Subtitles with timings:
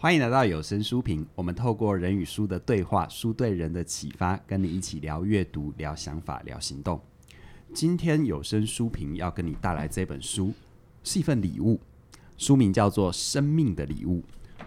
[0.00, 1.26] 欢迎来到有声书评。
[1.34, 7.00] 我们透过人与书的对话，书对人的启发，跟你一起聊阅读、聊想法、聊行动。
[7.74, 10.54] 今天有声书评要跟你带来这本书，
[11.02, 11.80] 是一份礼物。
[12.36, 14.22] 书名叫做《生命的礼物》，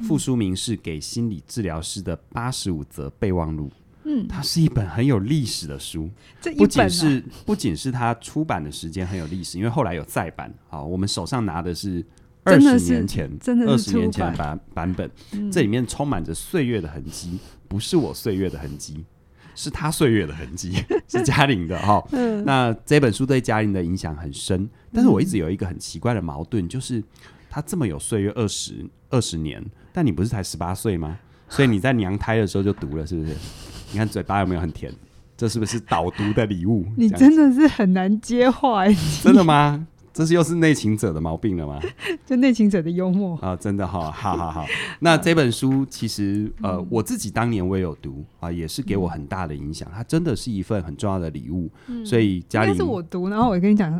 [0.06, 3.70] 副书名是《给心理治疗师的八十五则备忘录》。
[4.04, 6.10] 嗯，它是一本很有历史的书。
[6.42, 10.54] 这一本啊、不仅是不仅是它出版的时间很有历史，因为后来有再版。
[10.68, 12.06] 好，我们手上拿的是。
[12.44, 13.30] 二十年前，
[13.68, 19.06] 二十年前版版本，嗯、这里面充满着岁月的痕迹，不是我岁月的痕迹，
[19.54, 20.74] 是他岁月的痕迹，
[21.08, 22.04] 是嘉玲的哈。
[22.12, 27.04] 嗯、那这本书对嘉玲的影响很深，但是我一直有一个很奇怪的矛盾，就是
[27.50, 31.20] 他这么有岁月，二十二十年，但你不是才十八岁吗？
[31.48, 33.36] 所以你在娘胎的时候就读了，是不是？
[33.92, 34.92] 你看嘴巴有没有很甜？
[35.38, 36.86] 这是不是导读的礼物？
[36.96, 38.86] 你真的是很难接话，
[39.24, 39.88] 真的吗？
[40.14, 41.80] 这是又是内情者的毛病了吗？
[42.26, 44.66] 就内情者的幽默啊，真的哈，好好好。
[45.00, 49.90] 那这本书其实呃，嗯、我自己当年我也有读啊，也是给我很大的影响。
[49.94, 51.70] 它真的是一份很重要的礼物。
[51.88, 53.92] 嗯、所以家里，是我读，然后我跟你讲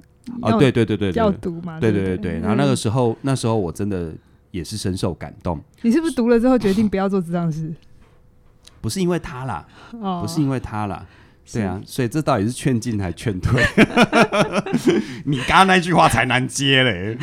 [0.42, 2.40] 啊，对对对对，要读嘛，对对对对。
[2.40, 4.14] 然后那个时候，那时候我真的
[4.52, 5.60] 也是深受感动。
[5.82, 7.74] 你是不是读了之后决定不要做咨商师？
[8.82, 9.66] 不是因为他啦，
[10.02, 11.06] 哦、不是因为他啦。
[11.52, 13.62] 对啊，所以这到底是劝进还劝退？
[15.26, 17.18] 你刚刚那句话才难接嘞。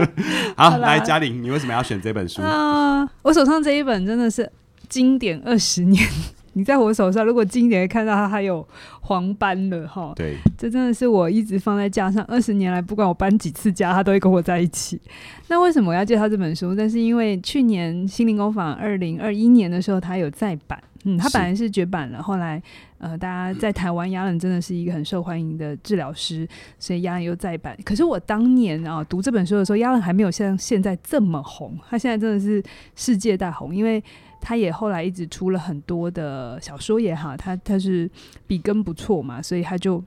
[0.56, 2.42] 好，好来嘉玲，你为什么要选这本书？
[2.42, 4.50] 啊、呃，我手上这一本真的是
[4.88, 6.06] 经典二十年。
[6.54, 8.66] 你在我手上，如果今年看到它还有
[9.00, 10.12] 黄斑了哈。
[10.16, 15.00] 对，这真的是我一直放在架上二十年来，不管我搬几次家，它都会跟我在一起。
[15.48, 16.74] 那为什么我要介绍这本书？
[16.74, 20.80] 但是因为去年心灵工坊二零二一年的时候，它有再版。
[21.04, 22.62] 嗯，他本来是绝版了，后来
[22.98, 26.46] 呃，大家在台湾，亚伦真的是一个很受欢迎的治疗师，
[26.78, 27.74] 所以亚伦又再版。
[27.86, 32.62] 可是我当年啊读这本书的时候，亚伦还没有像现在这么红，他现在真的是
[32.94, 34.04] 世界大红，因为
[34.40, 38.10] 他也后来一直出了很多的小说也好，他他是
[38.46, 40.02] 笔耕不错嘛，所以他就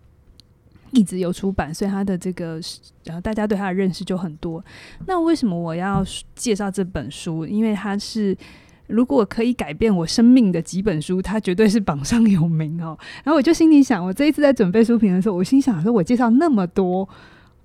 [0.92, 2.60] 一直有出版，所以他的这个
[3.04, 4.64] 然后大家对他的认识就很多。
[5.06, 6.04] 那为什么我要
[6.36, 7.46] 介绍这本书？
[7.46, 8.38] 因为他是。
[8.88, 12.96] 如果可以改变我生命的几本书，它绝对是榜上有名哦。
[13.24, 17.08] 然后我就心里想，我这一次在准备书评的时候，我心想说，我介绍那么多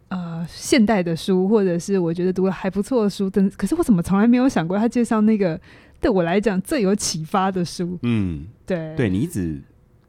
[0.09, 5.60] 呃现代的书，或者是我觉得读了还不错的书，但可是我怎么从来没有想过他介绍那个
[6.00, 7.98] 对我来讲最有启发的书？
[8.03, 9.60] 嗯，对，对你一直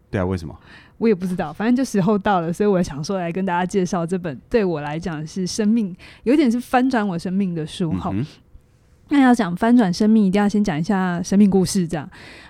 [0.10, 0.26] 对啊？
[0.26, 0.56] 为什么？
[0.98, 8.12] 我也不知道，反正就时候到了，所以我想说来跟大家介绍这本对我来讲是生命，有点是翻转我生命的书哈。
[8.14, 8.26] 嗯
[9.12, 11.88] 那要讲翻转生命，一定要先讲一下生命故事。
[11.88, 12.08] 这样，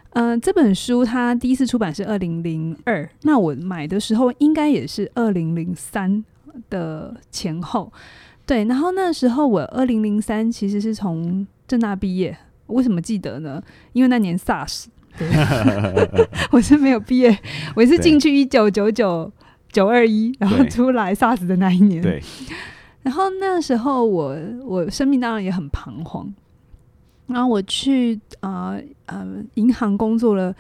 [0.10, 6.22] 嗯、呃，这本书它第一次出版是二零零二，那我买的时候应该也是二零零三
[6.70, 7.90] 的前后。
[8.46, 12.38] 对，然后那时候我二零零三其实是从正大毕业，
[12.70, 13.62] 为什么记得呢？
[13.94, 14.86] 因为那年 SARS，
[15.18, 15.28] 对
[16.52, 17.38] 我是没有毕业，
[17.76, 19.32] 我是进去一九九九
[19.72, 22.02] 九二一，然后出来 SARS 的那一年。
[22.02, 22.22] 对，
[23.04, 26.34] 然后那时候我我生命当然也很彷徨。
[27.28, 30.52] 然后我去呃呃银行工作了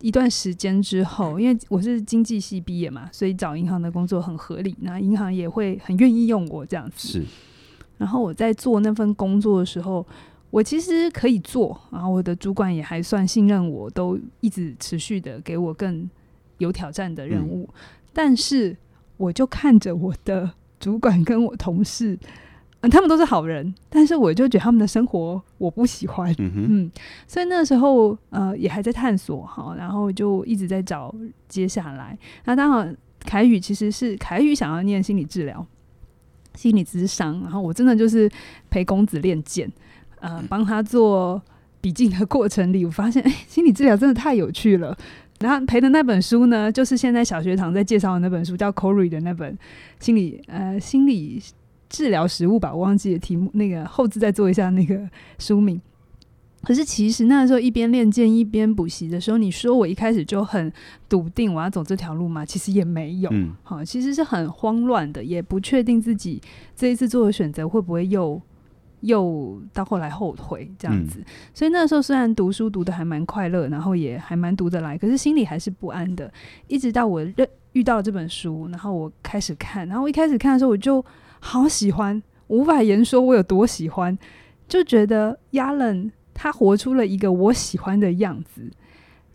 [0.00, 4.76] 一段时间之后，因为我是经济系毕业嘛，所以找银行的工作很合理。
[4.82, 7.08] 那银行也会很愿意用我这样子。
[7.08, 7.24] 是。
[7.96, 10.06] 然后我在做那份工作的时候，
[10.50, 16.08] 我其实可以做，然后我的主管也还算信任我，都一直持续的给我更
[16.58, 17.68] 有挑战的任务。
[17.72, 17.74] 嗯。
[18.12, 18.76] 但是
[19.16, 20.50] 我就看着我的
[20.80, 22.18] 主管跟我同事。
[22.80, 26.90] 嗯，他们都是好人，但是我就觉得他们的生活我不喜欢，嗯，嗯，
[27.26, 31.12] 所以那时候呃也还在探索哈，然后就一直在找
[31.48, 32.16] 接下来。
[32.44, 35.66] 那当然，凯宇其实是凯宇想要念心理治疗、
[36.54, 38.30] 心理咨商，然后我真的就是
[38.70, 39.68] 陪公子练剑，
[40.20, 41.40] 呃，帮他做
[41.80, 44.96] 笔记的过程里，我发现哎，心理治疗真的太有趣了。
[45.40, 49.56] 然后陪的那本书呢，就是现在小学堂在介绍的那本书，叫 Corey 的那本
[50.00, 51.42] 心理呃心理。
[51.90, 55.08] 治疗实务吧，我忘记了题目，那个后字再做一下那个
[55.38, 55.80] 书名。
[56.62, 60.70] 可是其实那时候一边练剑一边补习的时候，你说我一开始就很
[61.08, 62.44] 笃定我要走这条路吗？
[62.44, 66.38] 其实也没有，嗯，好，其实是很慌乱的，也不确定自己
[66.76, 68.38] 这一次做的选择会不会又
[69.00, 71.20] 又到后来后悔这样子。
[71.20, 71.24] 嗯，
[71.54, 76.32] 所以那时候虽然读书读的还蛮快乐，然后也还蛮读得来，可是心里还是不安的。
[76.66, 81.04] 一直到我认遇到了这本书，然后我开始看，然后我一开始看的时候我就。
[81.40, 84.18] 好喜欢，无法言说我有多喜欢，
[84.66, 88.68] 就觉得亚伦他活出了一个我喜欢的样子。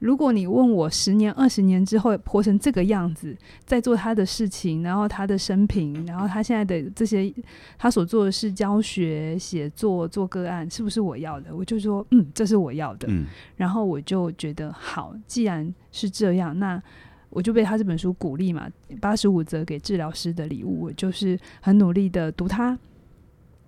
[0.03, 3.33] 如果你问我十年、二十年之后活成这个样子，
[3.63, 7.33] 在做他的事情，然后他的生平，然后他现在的这些，
[7.77, 11.55] 他所做的是教学、写作、做个案，是不是我要的？
[11.55, 13.07] 我就说，嗯，这是我要的。
[13.09, 13.23] 嗯，
[13.55, 16.83] 然后我就觉得好，既然是这样，那
[17.29, 22.77] 我就被他这本书鼓励嘛，八十五则给治疗师的礼物，我就是很努力的读它，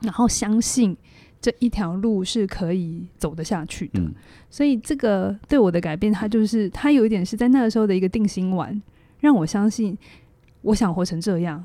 [0.01, 0.97] 然后相信。
[1.45, 4.11] 这一条路是可以走得下去的，嗯、
[4.49, 8.81] 所以这个对我的改变，它就是它有一点是在那个时候的一个定心丸，
[9.19, 9.95] 让我相信
[10.63, 11.63] 我想活成这样。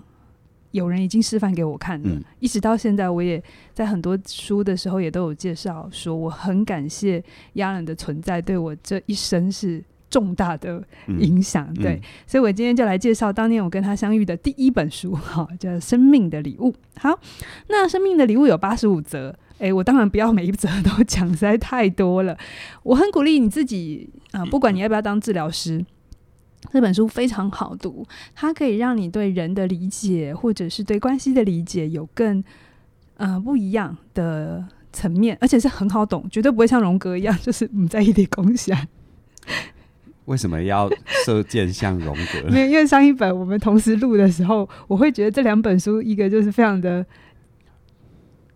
[0.72, 3.42] 有人已经示范给我看了，嗯、一直到现在，我也
[3.72, 7.24] 在很多书的时候也都有介绍说，我很感谢
[7.54, 11.66] 亚人的存在，对我这一生是重大的影响。
[11.70, 16.70] 嗯、对，嗯、所以我今天就来介绍当年我跟他相遇的第一本书，哈，叫《生命的礼物》。
[16.98, 17.18] 好，
[17.68, 19.34] 那《生命的礼物》有八十五则。
[19.60, 22.36] 诶、欸，我当然不要每一则都 讲，实在太多了。
[22.82, 25.84] 我很鼓励你自己啊、呃，不管你要不要当治疗师，
[26.72, 32.42] 这本书非常好读，它可以让你对人的理解，或者是对关系的理解有更
[33.18, 34.64] 呃不一样的
[34.94, 38.78] 层面，而且是很好懂，绝对不会像荣格一样，就是你在意的共享。
[40.24, 40.88] 为什么要
[41.26, 42.48] 射箭像荣格？
[42.50, 47.04] 没有，因为上一本我们同时录的时候，我会觉得这两本书，一个就是非常的。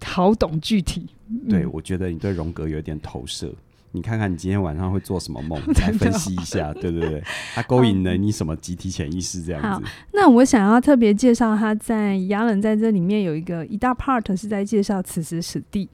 [0.04, 1.06] 好懂具体，
[1.48, 3.52] 对、嗯、我觉得你对荣格有点投射。
[3.96, 7.22] 你看看你今天晚上会做什么梦， 来分析一下， 对对对，
[7.54, 9.68] 他勾引了你什么集体潜意识这样子。
[9.68, 15.88] 好，那我想要特别介绍他在亚伦在这里面有一个一大 part 是在介绍此时此地。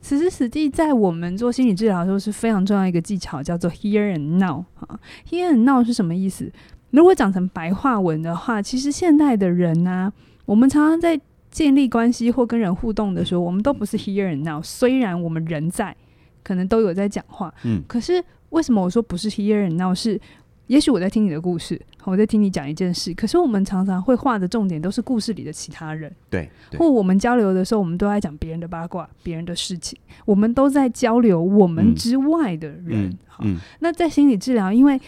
[0.00, 4.64] 此时此地在我们做心理治疗的时候是非常重要一个技巧，叫做 here and now。
[4.76, 4.98] 啊
[5.28, 6.50] ，here and now 是什么意思？
[6.92, 10.12] 如果讲成白话文的话，其实现代的人呢、啊，
[10.46, 11.20] 我们常常在。
[11.54, 14.60] 建立关系或跟人互动的时候，我们都不是 here and now。
[14.60, 15.96] 虽然我们人在，
[16.42, 19.94] 可能都有在讲话，嗯，可是为什么我说不是 here and now？
[19.94, 20.20] 是
[20.66, 33.08] 也许我在听你的故事，我在听你讲一件事，可是我们常常会画的重点都是故事里的其他人，对，对或我们交流的时候，我们都在讲别人的八卦、别人的事情，我们都在交流我们之外的人。
[33.10, 35.00] 嗯、好，嗯、那在心理治疗，因为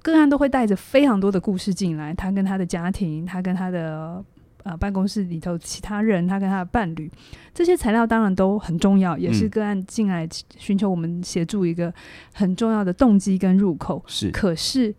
[0.00, 4.24] 个案都会带着非常多的故事进来，他跟他的家庭，他跟他的。
[4.68, 7.10] 啊，办公室里头其他人，他跟他的伴侣，
[7.54, 10.28] 这些材料当然都很重要，也是个案进来
[10.58, 11.92] 寻求我们协助一个
[12.34, 14.04] 很重要的动机跟入口。
[14.06, 14.94] 是，可是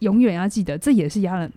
[0.00, 1.50] 永远要记得，这也是亚人。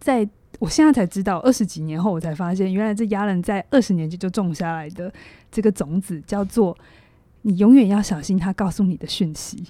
[0.00, 0.26] 在
[0.60, 5.12] 我现在才知道，二十几年后我才发现，原来这亚人在二十年前就种下来的
[5.50, 6.74] 这个种子，叫做
[7.42, 9.62] 你永远要小心他告诉你的讯息，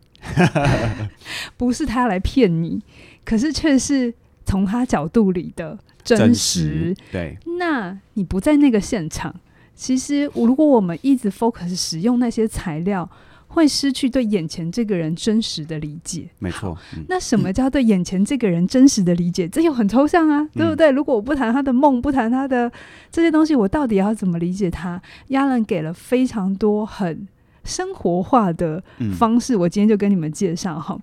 [1.59, 2.81] 不是他来骗你，
[3.25, 4.15] 可是却是
[4.45, 5.77] 从他角度里的。
[6.05, 7.37] 真实，对。
[7.59, 9.35] 那你不在那个现场，
[9.75, 13.09] 其实如果我们一直 focus 使用那些材料，
[13.49, 16.29] 会失去对眼前这个人真实的理解。
[16.39, 16.77] 没错。
[16.97, 19.47] 嗯、那什么叫对眼前这个人真实的理解？
[19.47, 20.91] 嗯、这又很抽象啊，对不对？
[20.91, 22.73] 嗯、如果我不谈他的梦，不谈他的
[23.11, 25.01] 这些东西，我到底要怎么理解他？
[25.29, 27.29] 亚伦给了非常多很。
[27.65, 28.83] 生活化的
[29.19, 30.99] 方式，我今天就跟你们介绍哈。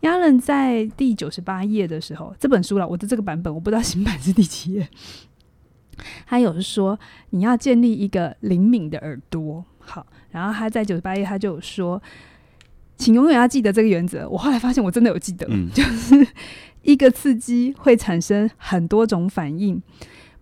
[0.00, 4.88] 亚隆、嗯、在第九十八页的时候，这本书了，我的这个版本我不知道新版是第几页。
[6.26, 6.98] 他有说
[7.30, 12.02] 你要建立一个灵敏的耳朵，好，然后他在九十八页他就有说，
[12.96, 14.28] 请永远要记得这个原则。
[14.28, 16.26] 我后来发现我真的有记得，嗯、 就是
[16.82, 19.80] 一个刺激会产生很多种反应。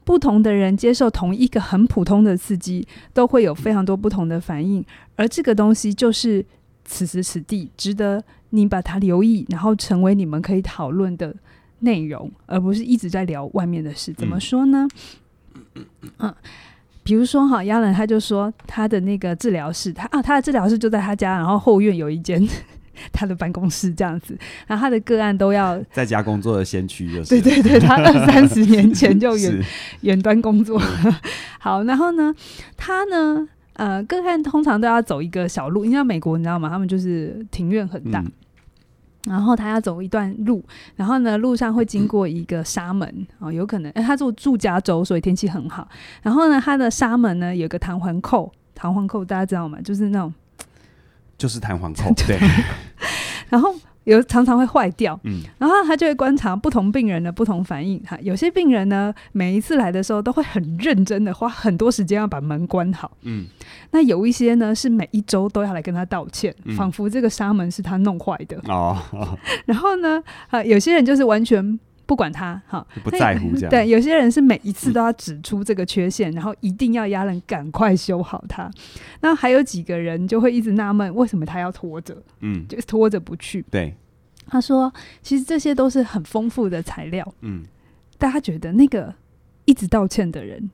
[0.05, 4.85] 不同的人接受同一个很普通的刺激，都会有非常多不同的反应，
[5.17, 6.45] 而这个东西就是
[6.85, 11.35] 此时此地值得你把它留意，然后成为你们可以讨论的
[11.81, 14.13] 内容，而不是一直在聊外面的事。
[14.13, 14.89] 怎么说呢？
[16.19, 16.35] 嗯，
[17.03, 22.47] 比如说哈，亚伦他就说他的那个治疗室，他啊，他的治疗室就在他家，然后后院有一间。
[23.13, 29.65] 他的办公室这样子，然后他的个案都要在家工作的先驱就是对对对，他二三十年前就 远
[30.03, 30.81] 远端工作。
[31.59, 32.35] 好，然后呢，
[32.77, 36.69] 他呢，呃，个案通常都要走一个小路，因为美国你知道吗？
[36.69, 38.33] 他们就是庭院很大，嗯、
[39.27, 40.65] 然后他要走一段路，
[40.97, 43.09] 然后呢，路上会经过一个沙门
[43.39, 45.89] 哦、呃，有可能，哎，他住住加州，所以天气很好。
[46.23, 49.79] 然后呢，他的沙门呢有个弹簧扣，弹簧扣大家知道吗？
[49.83, 50.33] 就是那种。
[51.43, 52.39] 就是弹簧扣， 对。
[53.49, 58.01] 然后有常常会坏掉，嗯，然后他就会观察不同病人的不同反应。
[58.05, 63.47] 哈，有些病人呢，每一次来的时候都会很认真的花很多时间要把门关好，嗯。
[63.91, 68.97] 那有一些呢，是每一周都要来跟他道歉，嗯、仿佛这个纱门是他弄坏的哦。
[69.11, 71.81] 哦 然后呢，啊，有些人就是完全。
[72.13, 73.71] 不管他，哈，不在乎这样。
[73.73, 78.71] 对，有些人是每一次都要指出这个缺陷，嗯、然后一定要压人赶快修好它。
[79.23, 82.23] 那还有几个人就会一直纳闷，为什么他要拖着？
[82.41, 83.65] 嗯，就拖着不去。
[83.71, 83.97] 对，
[84.47, 84.93] 他说，
[85.23, 87.27] 其实这些都是很丰富的材料。
[87.41, 87.63] 嗯，
[88.19, 89.15] 大家觉得那个
[89.65, 90.69] 一直道歉的人，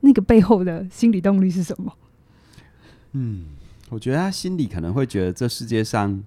[0.00, 1.90] 那个背后的心理动力是什么？
[3.12, 3.46] 嗯，
[3.88, 6.22] 我觉得他心里可能会觉得这世界上。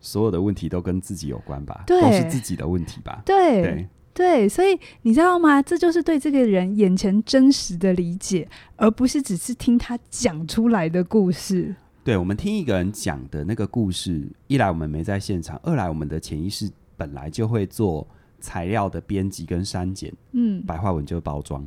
[0.00, 3.20] 所有的问题都跟自己有关吧，都是自己的问题吧。
[3.26, 5.62] 对对对，所以你知道吗？
[5.62, 11.72] 这就是对这个人眼前真实的理解，而不是只是听他讲出来的故事。
[12.02, 18.04] 对，我们听一个人讲的那个故事，一来我们没在现场，二来我们的潜意识本来就会做
[18.40, 21.64] 材料的编辑跟删减，嗯，白话文就包装，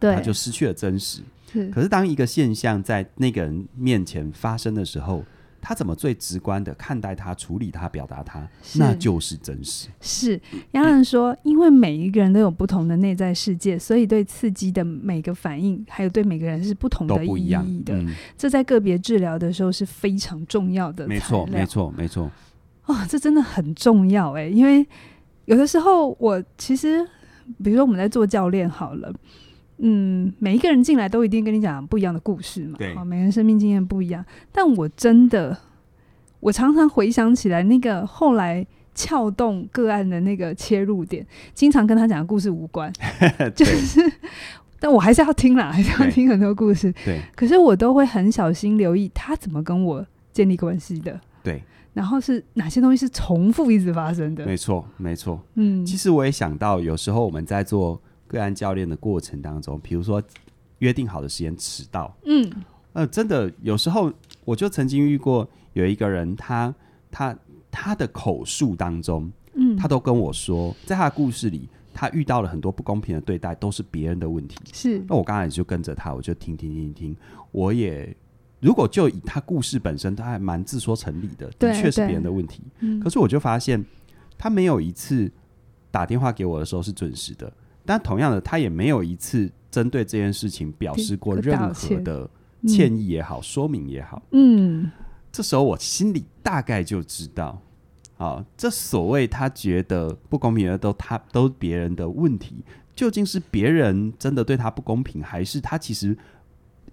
[0.00, 1.22] 对，他就失去了真实。
[1.52, 5.24] 是，可是当一个现象在那个人面前发生的时候。
[5.64, 9.88] 他怎么最直观的看待他、处理他、表达他，那就是真实。
[10.00, 10.38] 是
[10.72, 17.94] 杨澜说，因为每一个人都有不同的内在世界，所以对刺激的每个反应，还有对每个人是不同的意义的。
[17.94, 21.06] 嗯、这在个别治疗的时候是非常重要的。
[21.06, 22.28] 没错，没错，没错。
[22.86, 24.84] 哦，这真的很重要哎，因为
[25.44, 27.06] 有的时候我其实，
[27.62, 29.14] 比如说我们在做教练好了。
[29.78, 32.76] 嗯，每一个人进来都一定跟你讲不一样的故事嘛。
[32.78, 34.24] 对，每个人生命经验不一样。
[34.52, 35.58] 但我真的，
[36.38, 38.64] 我常常回想起来，那个后来
[38.94, 42.92] 撬动个案的那个切入点，经常跟他讲的故事无关。
[43.56, 44.00] 就是，
[44.78, 46.92] 但我还是要听啦，还是要听很多故事。
[47.04, 47.20] 对。
[47.34, 51.20] 可是我都会很小心留意他怎么跟我建立关系的。
[51.42, 51.60] 对。
[51.92, 54.46] 然后是哪些东西是重复一直发生的？
[54.46, 55.40] 没错，没错。
[55.56, 58.00] 嗯，其实我也想到，有时候我们在做。
[58.32, 60.22] 个案教练的过程当中，比如说
[60.78, 62.50] 约定好的时间迟到，嗯，
[62.94, 64.12] 呃，真的有时候
[64.44, 66.74] 我就曾经遇过有一个人他，
[67.10, 67.38] 他他
[67.70, 74.58] 他的口述当中，嗯，他都跟我说，在他的故事里，他遇到了很多不公平的对待，都是别人的问题。
[74.72, 77.16] 是，那我刚才就跟着他，我就听听听听，
[77.50, 78.14] 我也
[78.60, 82.62] 如果就以他故事本身，他还蛮自说成理的，的确是别人的问题。
[82.80, 83.84] 嗯，可是我就发现
[84.36, 85.30] 他没有一次
[85.90, 87.52] 打电话给我的时候是准时的。
[87.84, 92.28] 但同样的，他也没有一次针对这件事情表示过任何的
[92.66, 94.22] 歉意也好，嗯、说明也好。
[94.30, 94.90] 嗯，
[95.30, 97.60] 这时候我心里大概就知道，
[98.18, 106.16] 啊，这所谓他觉得不公平的都他都别人的问题，究竟是别人真的对他不公平，还是他其实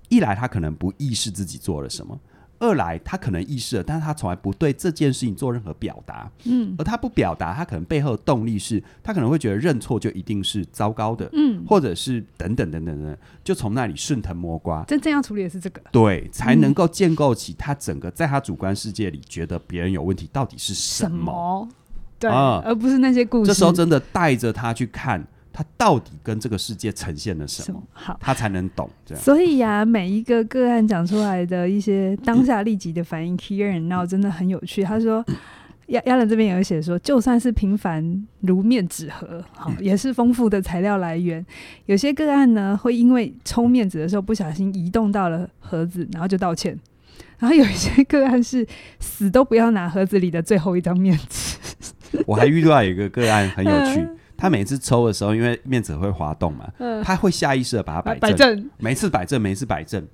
[0.07, 2.19] 一来他可能不意识自己做了什么？
[2.59, 6.29] 二来，他可能意识了，但是他从来不对这件事情做任何表达。
[6.43, 11.29] 嗯，而他不表达，他可能背后的动力是，他可能会觉得认错就一定是糟糕的。
[11.33, 14.83] 嗯，或者是等等等等等，就从那里顺藤摸瓜。
[14.83, 21.09] 真正要处理的是这个，对，才能够建构起他整个在他主观世界里觉得别人有问题到底是什么？
[21.09, 21.69] 什么
[22.19, 23.47] 对，啊，而不是那些故事。
[23.47, 25.25] 这时候真的带着他去看。
[25.51, 27.81] 他到底跟这个世界呈现了什么？
[27.91, 29.23] 好，他才能懂这样。
[29.23, 34.83] 所以呀、啊，每一个个案讲出来的一些当下立即的反应，Here and Now 真的很有趣。
[34.83, 35.25] 他说，
[35.87, 41.45] 亚亚伦这边有写说，就算是平凡如面纸盒，好，也是丰富的材料来源。
[41.87, 46.77] 有些个案呢，会因为抽面纸的时候不小心移动到了盒子，然后就道歉。
[47.39, 48.67] 然后有一些个案是
[48.99, 51.57] 死都不要拿盒子里的最后一张面纸。
[52.25, 54.07] 我还遇到一个个案很有趣。
[54.39, 60.07] 他每次抽的时候，因为面子会滑动嘛，嗯、他会下意识的把它摆正，摆正，每次摆正，每次摆正，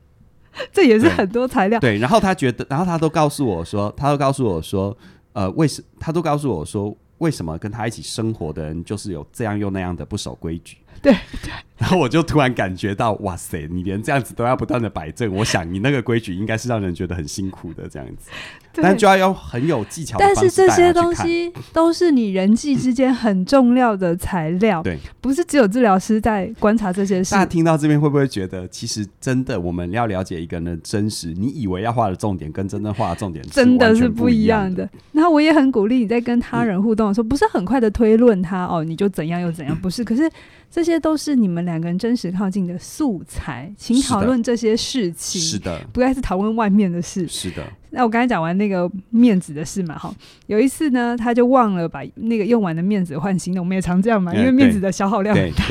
[0.74, 1.80] 这也是很多材料。
[1.80, 4.98] 对，然后他觉得，然后他都告诉我说，他都告诉我说，
[5.34, 5.84] 呃，为什？
[6.00, 10.78] 他都告诉我说，为什么跟他一起生活的人就是有这样又那样的不守规矩？
[11.02, 18.30] 对对，然后我就突然感觉到，哇塞，你连这样子都要不断的摆正，我想你那个规矩应该是让人觉得很辛苦的这样子，
[18.74, 20.26] 但就要用很有技巧的。
[20.26, 27.32] 但是这些东西都是你人际之间很重要的材料，对，不是只有治疗师在观察这些事。
[27.32, 34.90] 大家听到这边会不会觉得，其实真的我们要了解一个人的真实，你以为要画的重点跟真正画的重点真的是不一样的。
[35.12, 40.30] 然后我也很鼓励你在跟他人互动的时候，不是很快的推论他哦，你就怎样又怎样，不是，可是。
[40.76, 45.40] 这些都是你们两个人真实靠近的素材，请讨论这些事情。
[45.40, 47.26] 是的，不该是讨论外面的事。
[47.30, 47.64] 是的。
[47.92, 50.14] 那我刚才讲完那个面子的事嘛，哈，
[50.48, 53.62] 有一次呢，他就忘了把那个用完的面子换新的。
[53.62, 55.64] 我们也常这样嘛，因为面子的消耗量很大。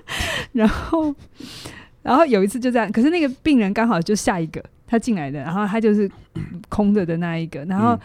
[0.52, 1.14] 然后，
[2.00, 6.10] 然后有一次就这样，可是那个病人刚好就下一个他进来的，然后他就是
[6.70, 8.00] 空着的那一个，然后、嗯、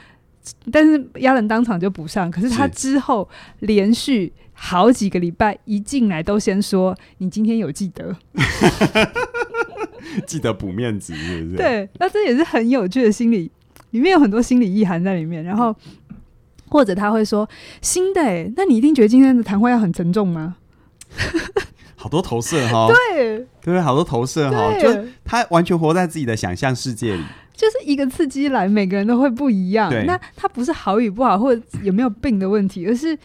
[0.70, 3.30] 但是亚伦当场就补上，可是他之后
[3.60, 4.34] 连续。
[4.64, 8.16] 好几个礼拜一进来都先说，你今天有记得，
[10.28, 11.58] 记得补面子是不是？
[11.58, 13.50] 对，那这也是很有趣的心理，
[13.90, 15.44] 里面有很多心理意涵在里面。
[15.44, 15.76] 然后
[16.70, 17.50] 或者他会说
[17.82, 20.58] 新的、欸，那你一定觉得今天的谈话要很沉重吗？
[21.98, 27.24] 好多投射哈，对，对，好多投射哈，就他完全活在自己的想象世界里，
[27.56, 29.92] 就是一个刺激来，每个人都会不一样。
[30.06, 33.18] 那他不是好与不好，或者有没有病的问题，而是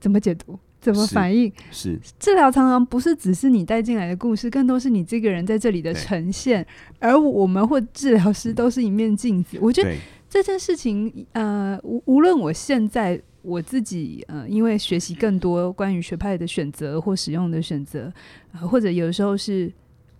[0.00, 1.52] 怎么解读、怎么反应。
[1.70, 6.66] 是，是治疗常常不是只是你带进来的故事，更多是你这个人在这里的呈现。
[6.98, 9.58] 而我们或治疗师都是一面镜子。
[9.60, 9.94] 我觉得
[10.28, 13.20] 这件事情，呃，无无论我现在。
[13.40, 18.12] 我自己呃，因为学习更多关于学派的选择或使用的选择，
[18.52, 19.72] 呃，或者有的时候是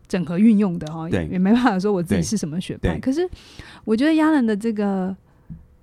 [0.06, 2.98] 整合运用的哈，也也没办法说我自己是什么学派。
[3.00, 3.28] 可是
[3.84, 5.14] 我觉得亚兰的这个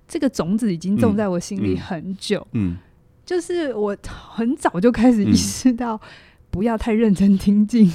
[0.08, 2.78] 这个种子已经种在我心里很久，嗯，嗯，
[3.26, 6.00] 就是我很早就开始意识到，
[6.50, 7.92] 不要太认真听进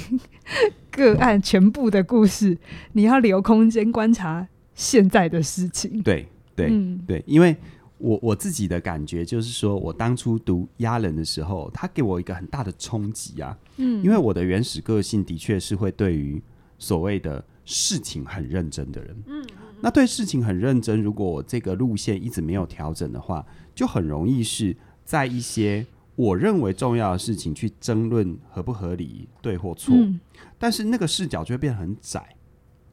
[0.92, 2.56] 个案全部的故事，
[2.92, 6.00] 你要留空间观察现在的事情。
[6.02, 7.56] 对对、嗯、对，因为。
[8.04, 13.56] 我我自己的感觉就是说，我当初读压人的时候，他给我一个很大的冲击啊。
[13.76, 16.42] 嗯，因为我的原始个性的确是会对于
[16.80, 19.16] 所谓的事情很认真的人。
[19.28, 19.46] 嗯，
[19.80, 29.94] 那对事情很认真，如果我这个路线一直没有调整的话，就很容易是在一些我认为重要的事情去争论合不合理、对或错。
[29.94, 30.20] 嗯，
[30.58, 32.36] 但是那个视角就会变得很窄。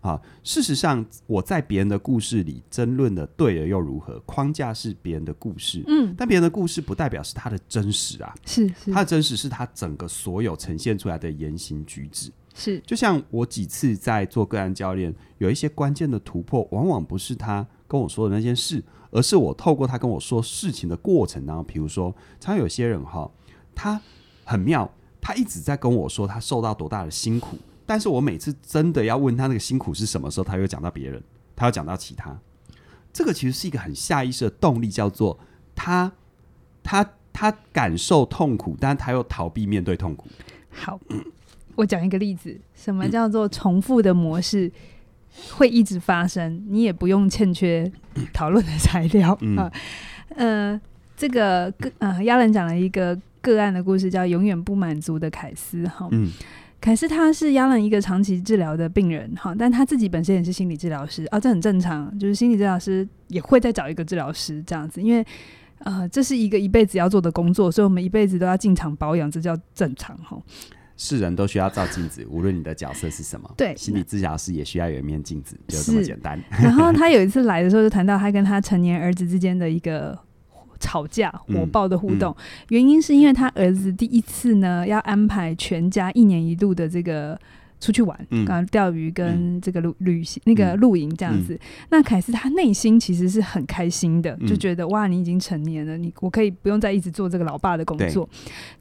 [0.01, 4.17] 啊，事实上，我在别人的故事里争论的对了又如何？
[4.21, 12.79] 框架是别人的故事，嗯，但别人的故事不代表是他的真实啊，是，是他的真实是他整个所有呈现出来的言行举止，是。
[12.81, 23.31] 就像我几次在做个案教练，有一些关键的突破，往往不是他跟我说的那件事，而是我透过他跟我说事情的过程当中，比如说，常有些人哈，
[23.73, 23.99] 他
[24.43, 27.57] 很妙，他一直在跟我说他受到多大的辛苦。
[27.85, 31.23] 但是我每次真的要问他那个辛苦是什么时候，他又讲到别人，
[31.55, 32.39] 他又讲到其他，
[33.11, 35.39] 这个其实是一个很下意识的动力，叫做
[35.73, 36.11] 他
[36.83, 40.27] 他他感受痛苦，但他又逃避面对痛苦。
[40.69, 41.23] 好，嗯、
[41.79, 44.69] 我讲一个例子，什么叫做重复的模式
[45.51, 46.61] 会一直发生？
[46.67, 47.89] 你也不用欠缺
[48.33, 49.71] 讨论的材料、嗯、啊。
[50.35, 50.81] 呃，
[51.15, 55.87] 这个个呃，亚伦讲了一个个案的故事，叫永远不满足的凯斯。
[55.87, 56.29] 哈，嗯。
[56.81, 65.25] 凯斯他是亚伦一个长期治疗的病人，哈，但他自己本身也是心理治疗师啊，这很正常，就是心理治疗师也会再找一个治疗师这样子，因为
[65.79, 70.37] 呃，这是一个一辈子要做的工作，所以我们一辈子都要进场保养，这叫正常哈。
[70.99, 76.37] 是人都需要照镜子， 无论你的角色是什么，对，心理治疗师也需要有一面镜子，就这么简单。
[76.61, 80.19] 然后他有一次来的时候，就谈到他跟他成年儿子之间的一个。
[80.81, 87.37] 吵架火爆的互动，嗯嗯，原因是因为他儿子第一次呢要安排全家一年一度的这个
[87.79, 91.59] 出去玩，嗯刚钓鱼跟这个旅旅行那个露营这样子。
[91.89, 98.27] 那凯斯他内心其实是很开心的，就觉得哇，你已经成年了，你我可以不用再一直做这个老爸的工作。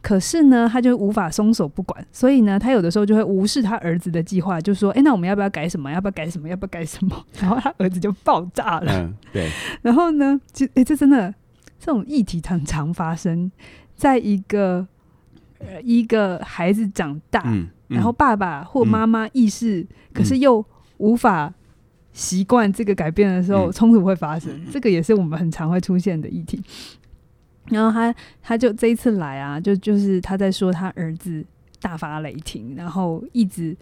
[0.03, 5.91] 可是呢，他就无法松手不管，所以呢，他有的时候就会无视他儿子的计划，就说：“哎、欸，那我们要不要改什么？
[5.91, 6.49] 要不要改什么？
[6.49, 8.93] 要不要改什么？” 然后他儿子就爆炸了。
[8.93, 9.49] 嗯、对。
[9.83, 11.35] 然后呢，就哎、欸，这真的。
[11.81, 13.51] 这种议题常常发生
[13.95, 14.85] 在一个
[15.61, 17.41] 呃一个孩子长大，
[17.89, 20.65] 然后爸爸或妈妈意识，嗯、可是又
[20.99, 21.53] 无法
[22.13, 24.53] 习惯这个改变的时候，冲、嗯、突会发生。
[24.53, 26.63] 嗯、这个也是我们很常会出现的议题。
[27.67, 31.45] 然后他他就这一次来啊，就就是他在说他儿子
[31.81, 33.77] 大发雷霆，然后一直。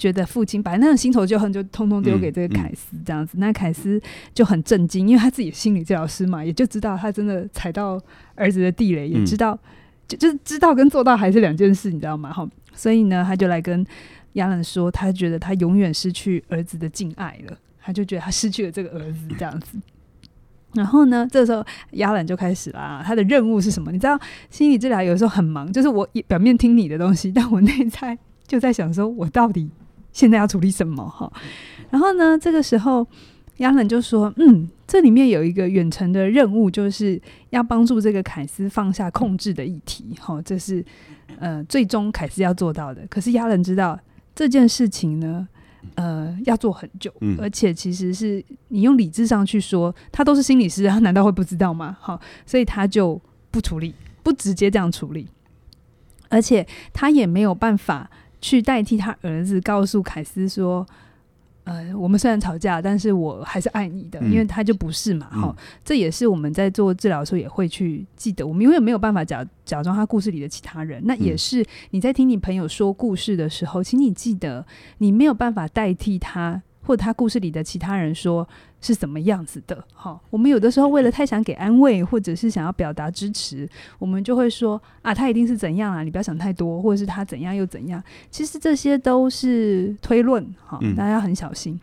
[0.00, 4.00] 觉得父亲把那种新仇旧恨就通通丢给这个凯斯这样子，那凯斯
[4.32, 8.00] 就很震惊，因为他自己心理治疗师嘛，也就知道他真的踩到
[8.34, 9.60] 儿子的地雷，也知道、嗯、
[10.08, 12.32] 就就是知道跟做到还是两件事，你知道吗？
[12.32, 13.84] 哈，所以呢，他就来跟
[14.34, 19.78] 亚兰说，他觉得他永远失去儿子的敬爱了，他就觉得他失去了这个儿子这样子。
[20.74, 23.90] 然后呢，这时候亚兰就开始啦，他的任务是什么？
[23.90, 24.18] 你知道，
[24.50, 29.70] 心理治疗有时候很忙，就是我表面听你的东西，但我内在就在想说，我到底。
[30.12, 31.32] 现在要处理什么哈？
[31.88, 33.06] 然后呢，这个时候
[33.58, 40.16] 亚伦就说：“嗯，这里面有一个远程的任务，就是要帮助这个凯斯放下控制的议题。
[40.18, 40.84] 哈，这是
[41.38, 43.06] 呃，最终凯斯要做到的。
[43.08, 43.96] 可是亚伦知道
[44.34, 45.46] 这件事情呢，
[45.94, 51.96] 呃，要做很久，而且其实是你用理智上去说，他都是心理师，他难道会不知道吗？
[52.00, 53.22] 好，所以他就
[53.52, 55.28] 不处理，不直接这样处理，
[56.28, 58.10] 而且他也没有办法。”
[58.42, 60.86] 去代替他儿子告诉凯斯说
[61.64, 65.28] ：“呃，我们虽然吵架，但是我还是爱你的，嗯、因为他就不是嘛。
[65.30, 68.46] 哈、嗯，这也是我们在做治疗的时候也会去记得。
[68.46, 71.00] 我们永远没有办法假假装他故事里的其他人。
[71.04, 74.66] 那也是你在听你朋友说故事的时候，请你记得，
[74.98, 78.48] 你没有办法代替他。”或者他故事里的其他人说
[78.80, 79.84] 是怎么样子的。
[79.92, 88.02] 好，我们有的时候为了太想给安慰，或者是想要表达支持，我们就会说啊，他一定是怎样啊，你不要想太多，或者是他怎样又怎样。
[88.30, 91.80] 其实这些都是推论，好，大家要很小心。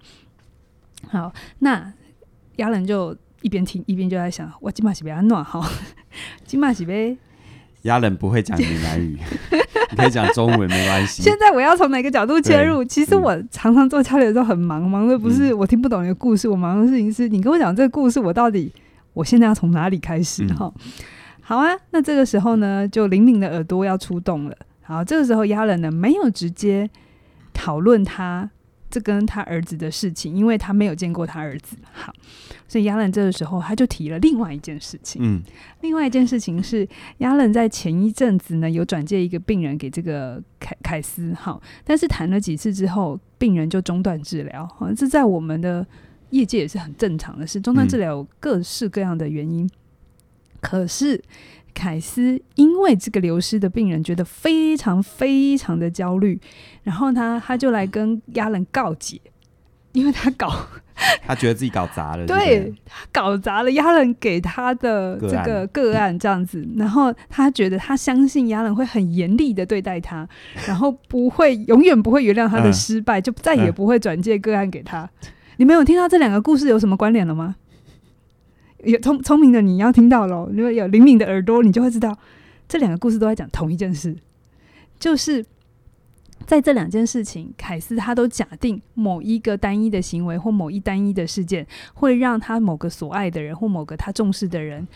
[1.08, 1.94] 好，那
[2.58, 5.70] 亚伦就一边听一边就在想，我今晚是被安暖哈，
[6.46, 7.18] 今晚是被。
[7.84, 9.18] 亚人不会讲闽南语，
[9.92, 11.22] 你可以讲中文没关系。
[11.22, 12.84] 现在我要从哪个角度切入？
[12.84, 18.74] 其实我常常做交流的时候很忙，忙的不是我听不懂一个故事，嗯、我忙的事情是你跟我讲这个故事，我到底
[19.14, 20.46] 我现在要从哪里开始？
[20.48, 20.74] 哈、嗯，
[21.42, 24.56] 好啊，那这个时候呢，就灵敏的耳朵要出动了。
[24.84, 26.90] 好，这个时候亚人呢没有直接
[27.54, 28.50] 讨论他。
[28.90, 32.14] 这跟他儿子的事情，因为他没有见过他儿子，好，
[32.68, 35.22] 所以亚伦这个时候他就提了另外一件事情。
[35.24, 35.42] 嗯，
[35.82, 45.86] 另外一件事情是亚伦在前一阵子呢有转介一个病人给这个凯凯斯，好，但是谈了几次之后，病人就中断治疗，好，这在我们的
[46.30, 49.72] 业界也是很正常的事，中断治疗有各式各样的原因，嗯、
[50.62, 51.22] 可是。
[51.78, 56.40] 凯斯因为这个流失的病人觉得非常非常的焦虑，
[56.82, 59.22] 然后他他就来跟亚伦告解，
[59.92, 60.52] 因为他搞
[61.28, 70.28] 他觉得自己搞砸了， 对，他搞砸了亚伦给他的这个个案这样子，然后他觉得他相信亚伦会很严厉的对待他，
[70.66, 75.08] 然后不会永远不会原谅他的失败，就再也不会转借个案给他。
[75.58, 77.56] 你们有听到这两个故事有什么关联了吗？
[78.88, 82.18] 有聪聪明的你要听到喽，如果有灵敏的耳朵，你就会知道
[82.68, 84.16] 这两个故事都在讲同一件事，
[84.98, 85.46] 就是
[86.46, 94.88] 在这两件事情，凯斯他都假定某一个单一的行为或某一单一的事件会让他某个所爱的人或某个他重视的人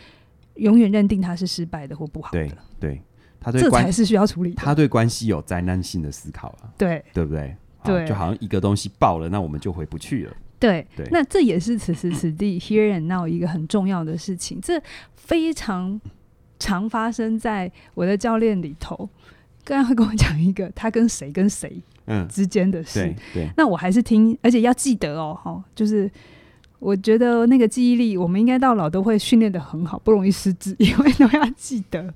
[0.56, 2.39] 永远认定他是失败的或不好的。
[2.39, 3.01] 对，对，
[3.39, 4.56] 他对这才是需要处理的。
[4.56, 7.56] 他对关系有灾难性的思考了，对，对不对？
[7.84, 10.34] 对，就好像一个东西爆了，那我们就回不去了。
[10.62, 14.80] 对，对，那这也是此时此地 here and now 一个很重要的事情，这
[15.15, 16.00] 非常
[16.60, 19.10] 常发生在我的教练里头。
[19.63, 26.10] 刚刚会跟我讲一个他跟谁跟谁嗯之间的事，嗯、对，对，那我还是听，而且要记得哦，哈，就是
[26.80, 32.13] 我觉得那个记忆力，我们应该到老都会训练的很好，不容易失智， 因为都要记得。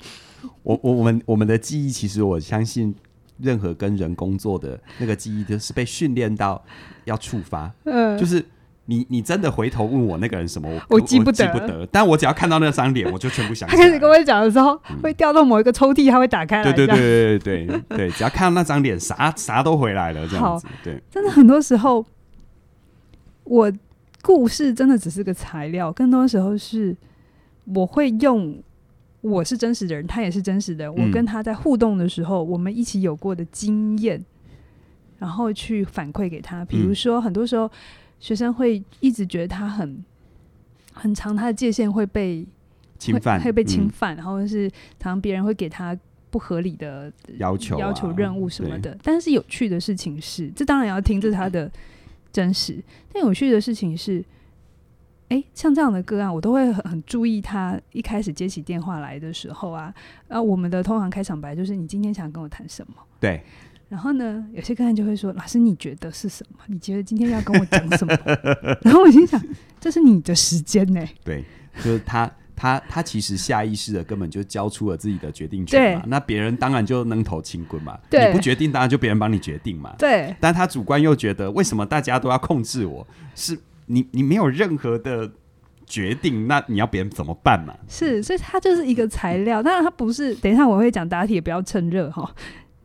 [0.63, 2.93] 我我我们我们的记忆，其实我相信。
[3.37, 6.63] 任何跟人工作的那个记忆，就是被训练到
[7.03, 7.71] 要触发。
[7.83, 8.43] 嗯，就是
[8.85, 11.87] 你，你真的回头问我那个人什么，我我记不得，记不得。
[11.91, 13.81] 但我只要看到那张脸，我就全部想起来。
[13.81, 16.63] 他开始跟我讲的时候，嗯、会调到某一个抽屉，他会打开来。
[16.63, 20.27] 对对对对对对对，只要看到那张脸，啥啥都回来了。
[20.27, 21.01] 这样子，对。
[21.09, 22.05] 真的很多时候，
[23.43, 23.71] 我
[24.21, 26.95] 故事真的只是个材料，更多时候是
[27.73, 28.57] 我会用。
[29.25, 30.91] 我是真实的人，他也是真实的。
[30.91, 34.23] 我跟他在互动的时候，嗯、我们一起有过的经验，
[35.17, 36.63] 然后去反馈给他。
[36.65, 37.67] 比如说，很多时候
[38.19, 40.05] 学生会一直觉得他很
[40.93, 42.45] 很长，他的界限会被
[42.99, 45.97] 侵犯，会被侵犯，嗯、然后是常常别人会给他
[46.29, 48.95] 不合理的要求、要求任务什么的。
[49.01, 51.71] 但是有趣的事情是，这当然要听，这是他的
[52.31, 52.79] 真实。
[53.11, 54.23] 但有趣的事情是。
[55.29, 59.93] 哎，像这样的个案，我都会很很注意他一开始接起电话来的时候啊，
[60.27, 62.95] 啊，我们的通常开场白就是你今天想跟我谈什么？
[63.19, 63.41] 对。
[63.87, 66.57] 然后呢，有些个案就会说：“老师，你觉得是什么？
[66.65, 68.17] 你觉得今天要跟我讲什么？”
[68.81, 69.39] 然后我心想
[69.79, 71.45] ：“这是你的时间呢。”对，
[71.83, 76.03] 就是他，他，他其实下意识的根本就交出了自己的决定权嘛。
[76.07, 77.97] 那别人当然就扔头轻棍嘛。
[78.09, 78.27] 对。
[78.27, 79.93] 你不决定，当然就别人帮你决定嘛。
[79.99, 80.35] 对。
[80.39, 83.07] 但他主观又觉得，为什么大家都要控制我？
[83.35, 83.57] 是。
[83.87, 85.29] 你你没有任何的
[85.85, 87.73] 决定，那你要别人怎么办嘛？
[87.87, 89.61] 是，所以它就是一个材料。
[89.61, 90.33] 当然，它不是。
[90.35, 92.29] 等一下我会讲答题，也不要趁热哈。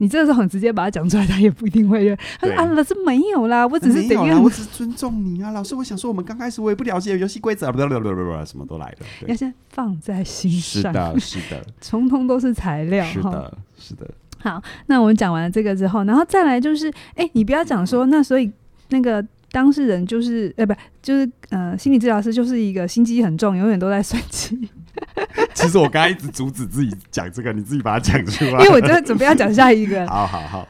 [0.03, 2.17] 你这个时候很直接把它讲出来，他也不一定会认。
[2.41, 5.75] 他说：“啊，老师没有啦，我只是怎样，我只是尊重你啊，老师。
[5.75, 8.97] 我想说，我们刚开始我也不了解游戏规则， 不不不不不，什么都来了。
[9.27, 10.91] 要先放在心上。
[10.91, 13.05] 是的，是的，通通都是材料。
[13.05, 14.11] 是的，是的。
[14.39, 18.51] 好，那我们讲完了这个之后，然后再来就是，哎、欸，你不要讲说，那所以
[18.89, 19.23] 那个。
[19.53, 24.69] 当事人就是呃，不就是呃，心理治疗师就是一个心机很重，永远都在算计。
[25.55, 28.53] 其实我刚才一直阻止自己讲这个，你自己把它讲出来。
[28.65, 30.07] 因为我就准备要讲下一个。
[30.09, 30.69] 好好好。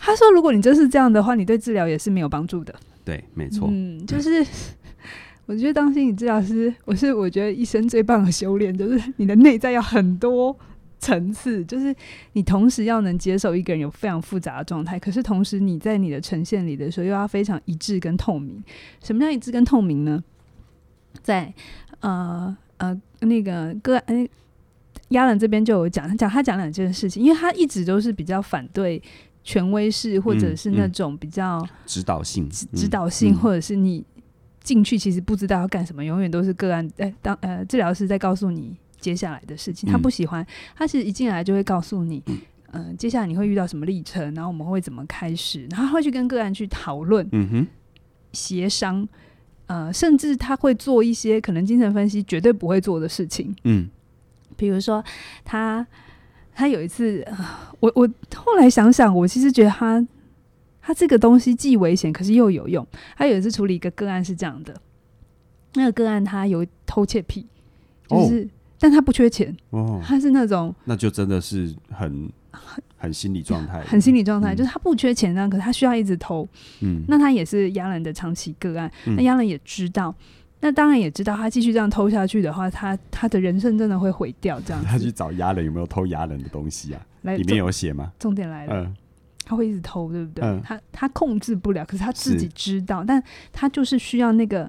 [0.00, 3.68] 他说：“如果你真是这样的话，你对治疗也是没有帮助的。”对，没错。
[3.70, 4.44] 嗯，就是
[5.46, 10.56] 我觉得当心理治疗师，我是我觉得一生最棒的修炼，就是你的内在要很多。
[10.98, 11.94] 层次 就是
[12.32, 18.62] 你同时要能接受一个人有非常复杂的状态，可是同时你在你的呈现里的时候又要非常一致跟透明。
[19.02, 20.22] 什么叫一致跟透明呢？
[21.22, 21.52] 在
[22.00, 24.28] 呃呃那个个案，
[25.08, 29.02] 亚伦这边就有讲，他讲他讲两件事情，因为他一直都是比较反对
[29.42, 34.04] 权威式，或者是那种比较指导性、指导性，或者是你
[34.62, 36.86] 进去其实不知道要干什么，永远都是个案。
[36.98, 42.38] 哎、欸，当呃治疗师在告诉你接下来的事情，他不喜欢，他其实一进来就会告诉你，嗯、
[42.72, 47.66] 呃，接下来你会遇到什么历程，然后我们会怎么开始，然后会去跟个案去讨论，嗯哼，
[48.32, 49.08] 协商，
[49.66, 53.88] 呃，甚至他会做一些可能精神分析绝对不会做的事情，嗯，
[54.56, 55.04] 比如说
[55.44, 55.86] 他。
[56.60, 57.24] 他有一次，
[57.78, 60.04] 我我后来想想，我其实觉得他
[60.82, 62.84] 他这个东西既危险，可是又有用。
[63.16, 64.74] 他有一次处理一个个案是这样的，
[65.74, 67.46] 那个个案他有偷窃癖，
[68.08, 68.48] 就是、哦、
[68.78, 72.30] 但他不缺钱，哦，他是那种那就真的是很
[72.96, 76.48] 很心理状态，很心理状态，嗯、就是他不缺钱，呢可是他需要一直偷，
[76.80, 80.14] 嗯，那他也是亚人的长期个案，嗯、那亚人也知道。
[80.60, 84.60] 那当然也知道，他继续这样偷下去的话，他他的人生真的会毁掉。
[84.62, 87.06] 这样，他去找亚人有没有偷亚人的东西啊？
[87.22, 88.10] 来里面有写吗？
[88.18, 88.96] 重点来了，嗯、
[89.44, 90.44] 他会一直偷，对不对？
[90.44, 94.68] 嗯、他他控制不了，可是他自己知道，但他就是需要那个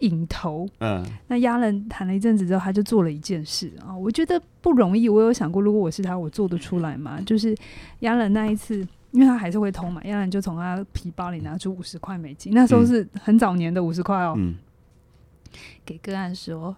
[0.00, 0.68] 引头。
[0.78, 5.08] 嗯，那亚人谈了一阵子之后，他就做了一件事啊，我觉得不容易。
[5.08, 7.20] 我有想过，如果我是他，我做得出来吗？
[7.22, 7.56] 就是
[8.00, 8.86] 亚人那一次。
[9.12, 14.34] 因为他还是会偷嘛，亚人就从他皮包里拿出五十块美金，那时候是很早年的五十块哦。
[14.38, 14.54] 嗯
[15.84, 16.76] 给个案说，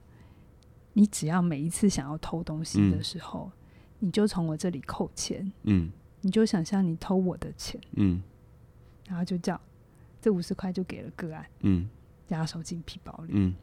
[0.94, 5.90] 你只要每一次想要偷东西的时候，嗯、你就从我这里扣钱，嗯，
[6.22, 8.22] 你就想象你偷我的钱，嗯，
[9.06, 9.60] 然后就叫
[10.18, 11.86] 这五十块就给了个案，嗯，
[12.28, 13.54] 让他收进皮包里，嗯，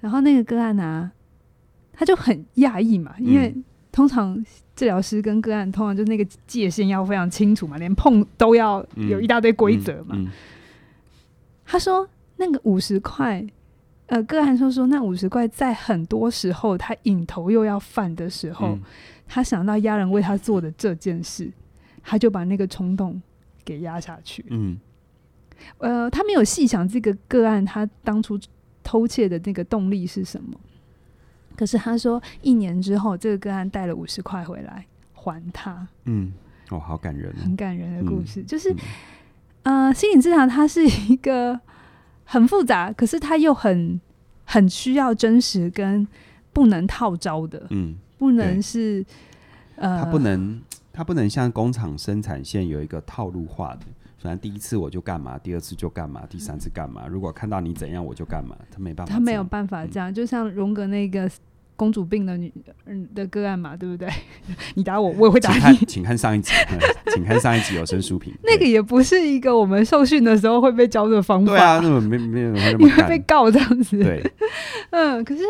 [0.00, 1.12] 然后那个个案呢、啊，
[1.92, 3.54] 他就很讶异嘛，因为
[3.90, 4.44] 通常
[4.76, 10.14] 治疗师跟个案通常就那个界限要非常清楚嘛，连碰都要有一大堆规则嘛。
[10.16, 10.32] 嗯嗯嗯、
[11.64, 13.46] 他说那个五十块。
[14.10, 18.80] 呃，个案说说那五十块，在很多时候他瘾头又要犯的时候，嗯、
[19.26, 21.52] 他想到压人为他做的这件事，
[22.02, 23.20] 他就把那个冲动
[23.66, 24.42] 给压下去。
[24.48, 24.78] 嗯，
[25.78, 28.38] 呃，他没有细想这个个案他当初
[28.82, 30.58] 偷窃的那个动力是什么。
[31.56, 35.86] 可是他说，一年之后，这个个案带了五十块回来还他。
[36.04, 36.32] 嗯，
[36.70, 38.74] 哦，好感人，很感人的故事，嗯、就是，
[39.62, 41.60] 呃，心理治疗它是一个。
[42.30, 43.98] 很复杂，可是它又很
[44.44, 46.06] 很需要真实跟
[46.52, 49.02] 不能套招的，嗯，不能是
[49.76, 50.60] 呃，它不能
[50.92, 53.86] 它不能像工厂生产线有一个套路化的，
[54.18, 61.30] 反正第一次我就干嘛，第二次就干嘛，第三次干嘛，如果看到你怎样我就干嘛，他没办法，他没有办法这样，嗯、就像荣格那个。
[61.78, 62.52] 公主病的女
[62.86, 64.08] 嗯的个案嘛，对不对？
[64.74, 65.60] 你打我，我也会打你。
[65.60, 66.52] 请看，请看上一集，
[67.14, 68.34] 请看上一集有声书评。
[68.42, 71.52] 那个也不是一个我们受训的时候会被教的方法。
[71.52, 73.96] 对啊，那么没没有，你会被告这样子。
[73.96, 74.20] 对，
[74.90, 75.42] 嗯，可是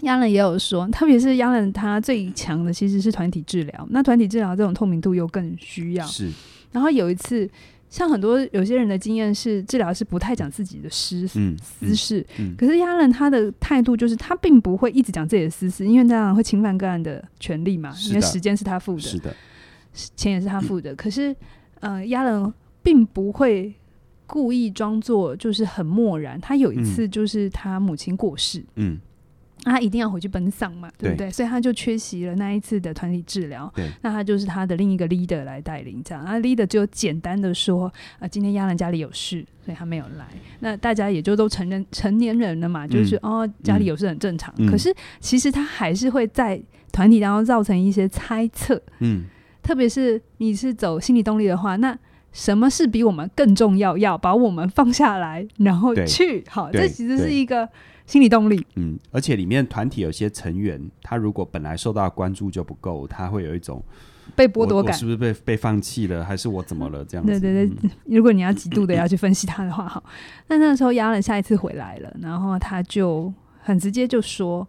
[0.00, 3.86] 亚伦也有说，特别是亚伦他最强的其实是团体治疗。
[3.90, 6.06] 那团体治疗这种透明度又更需要。
[6.06, 6.30] 是。
[6.72, 7.48] 然后有一次。
[7.92, 17.90] 像很多有些人的经验是，治疗师不太讲自己的私、嗯、私事，可是亚伦他的态度就是他并不会一直讲自己的私事，因为这样会侵犯个案的权利嘛。
[17.90, 19.36] 的因为时间是他付的，是的，
[20.16, 20.94] 钱也是他付的。
[20.94, 21.36] 嗯、可是，
[21.80, 22.50] 呃，亚伦
[22.82, 23.74] 并不会
[24.26, 26.40] 故意装作就是很漠然。
[26.40, 28.98] 他有一次就是他母亲过世，嗯。
[29.64, 31.28] 嗯他一定要回去奔丧嘛，对不对？
[31.28, 33.72] 对，所以他就缺席了那一次的团体治疗。
[34.00, 36.24] 那他就是他的另一个 leader 来带领这样。
[36.24, 40.26] 那，leader 就简单的说，啊，今天亚人家里有事，所以他没有来。
[40.58, 44.52] 那大家也就都承认成年人了嘛，就是、嗯、哦，家里有事很正常。
[44.58, 48.82] 嗯、可是其实他还是会在团体当中造成一些猜测。
[48.98, 49.26] 嗯，
[49.62, 51.96] 特别是你是走心理动力的话，那
[52.32, 53.96] 什么事比我们更重要？
[53.96, 57.68] 要把我们放下来，然后去好，这其实是一个。
[58.12, 63.82] 心理动力，嗯，而且里面团体有些成员，他如果本来受到关注就不够，他会有一种
[64.36, 67.02] 被剥夺感，是不是被被放弃了，还是我怎么了？
[67.08, 67.76] 这样子，对对对。
[67.82, 70.04] 嗯、如果你要极度的要去分析他的话，哈，
[70.48, 74.68] 那那时候亚伦下一次回来了，然后他就很直接就说，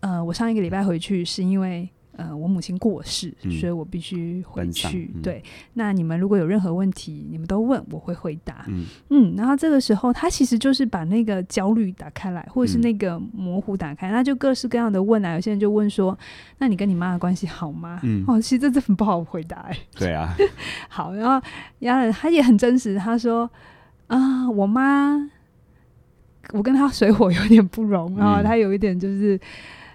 [0.00, 1.88] 呃，我上一个礼拜回去是因为。
[2.14, 5.10] 呃，我母亲过世，嗯、所以我必须回去。
[5.14, 8.66] 嗯、对，那你们如果有任何问题，你们都问，我会回答。
[8.68, 15.32] 嗯，嗯，然后这个时候，他其实就是把那个焦虑打开来，或者是那个模糊打开，那、嗯、就各式各样的问啊。
[15.34, 16.16] 有些人就问说
[16.58, 19.78] ：“那你跟你妈的关系好吗？”嗯，哦，其实这这很不好回答、欸。
[19.96, 20.36] 对啊。
[20.88, 21.46] 好，然后
[21.78, 23.50] 然后他也很真实，他说
[24.08, 25.16] ：“啊，我妈，
[26.52, 29.40] 我跟她水火有点不容，然后他有一点就是。”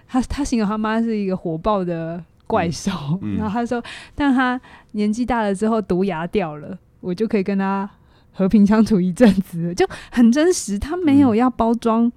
[0.08, 2.90] 他他形容他妈是一个火爆的怪兽，
[3.20, 3.82] 嗯嗯、然后他说，
[4.14, 4.58] 但他
[4.92, 7.88] 年纪大了之后毒牙掉了，我就可以跟他
[8.32, 10.78] 和平相处一阵子，就很真实。
[10.78, 12.10] 他没有要包装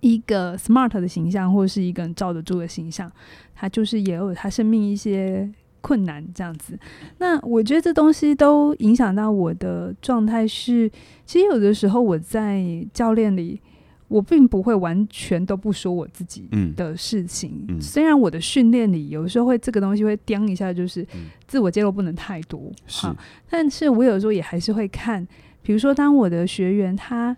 [0.00, 3.08] 一个 smart 的形象，或是一个人罩得住的形象，
[3.54, 5.48] 他就是也有他生命一些
[5.80, 6.76] 困难这样子。
[7.18, 10.90] 那我觉得这东西都影响到我的状态是，
[11.24, 13.60] 其实有的时候我在教练里。
[14.14, 17.76] 我并不会完全都不说我自己的事情，嗯。
[17.76, 21.04] 嗯、虽然我的训练里有时候会这个东西会颠一下，就是
[21.48, 23.16] 自我揭露不能太多，好、嗯，
[23.50, 25.26] 但是我有时候也还是会看，
[25.62, 27.36] 比如说当我的学员他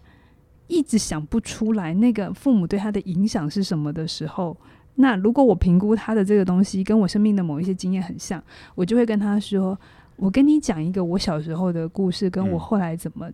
[0.67, 4.55] 一直想不出来那个父母对他的影响是什么的时候，
[4.97, 8.43] 那如果我评估他的这个东西跟我生命的某一些经验很像，
[8.75, 9.81] 我就会跟他说
[10.17, 13.31] ：“我跟你讲一个我小时候的故事，跟我后来怎么。”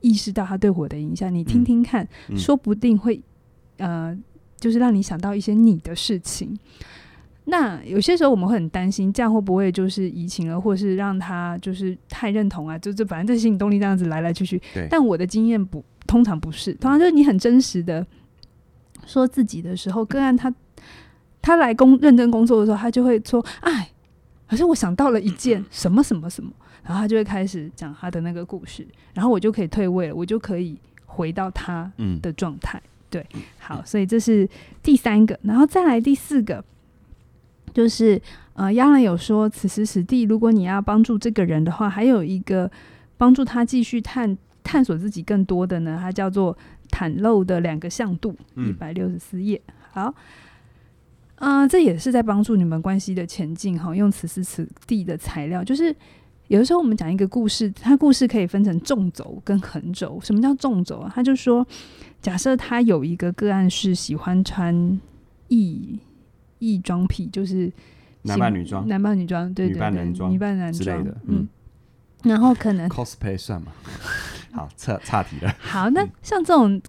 [0.00, 2.06] 意识到他对我的影响，你听听看，
[2.36, 3.20] 说不定会，
[3.78, 4.16] 呃，
[4.58, 6.58] 就是让你想到一些你的事情。
[7.44, 12.76] 那有些时候我们会很担心，这样会不会就是移情了，或是让他就是太认同啊？
[12.78, 14.60] 就这反正这吸引动力这样子来来去去。
[14.90, 18.06] 但我的经验不，通常不是，通常就是你很真实的
[19.06, 20.52] 说自己的时候，个案他
[21.40, 23.90] 他来工认真工作的时候，他就会说，哎，
[24.46, 26.52] 可是我想到了一件什么什么什么。
[26.88, 30.74] 然后他就会开始讲他的那个故事，然后我就可以退位了，我就可以
[31.04, 32.78] 回到他的状态。
[32.78, 33.26] 嗯、对，
[33.58, 34.48] 好，所以这是
[34.82, 36.64] 第三个，然后再来第四个，
[37.74, 38.18] 就是
[38.54, 42.70] 呃，亚兰有说，此时此地，如果你要帮助这个人的话，还有一个
[43.18, 46.56] 帮助他继续探探索自己更多的呢，它叫做
[46.88, 49.60] 袒露的两个向度，一百六十四页。
[49.92, 50.14] 好，
[51.34, 53.94] 嗯、呃，这也是在帮助你们关系的前进哈。
[53.94, 55.94] 用此时此地的材料，就是。
[56.48, 60.18] 有的时候我们讲一个故事，它故事可以分成纵轴跟横轴。
[60.22, 61.12] 什么叫纵轴啊？
[61.14, 61.66] 他就说，
[62.20, 64.98] 假设他有一个个案是喜欢穿
[65.48, 65.98] 异
[66.58, 67.70] 异装癖，就是
[68.22, 71.16] 男扮女装，男扮女装，对对对，女扮男装，女扮男装之类的。
[71.26, 71.46] 嗯，
[72.24, 73.70] 然后可能 cosplay 算吗？
[74.52, 75.54] 好，岔岔题了。
[75.60, 76.80] 好，那像这种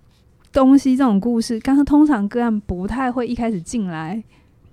[0.54, 4.24] 东西，这种故事，刚刚通常个案不太会一开始进来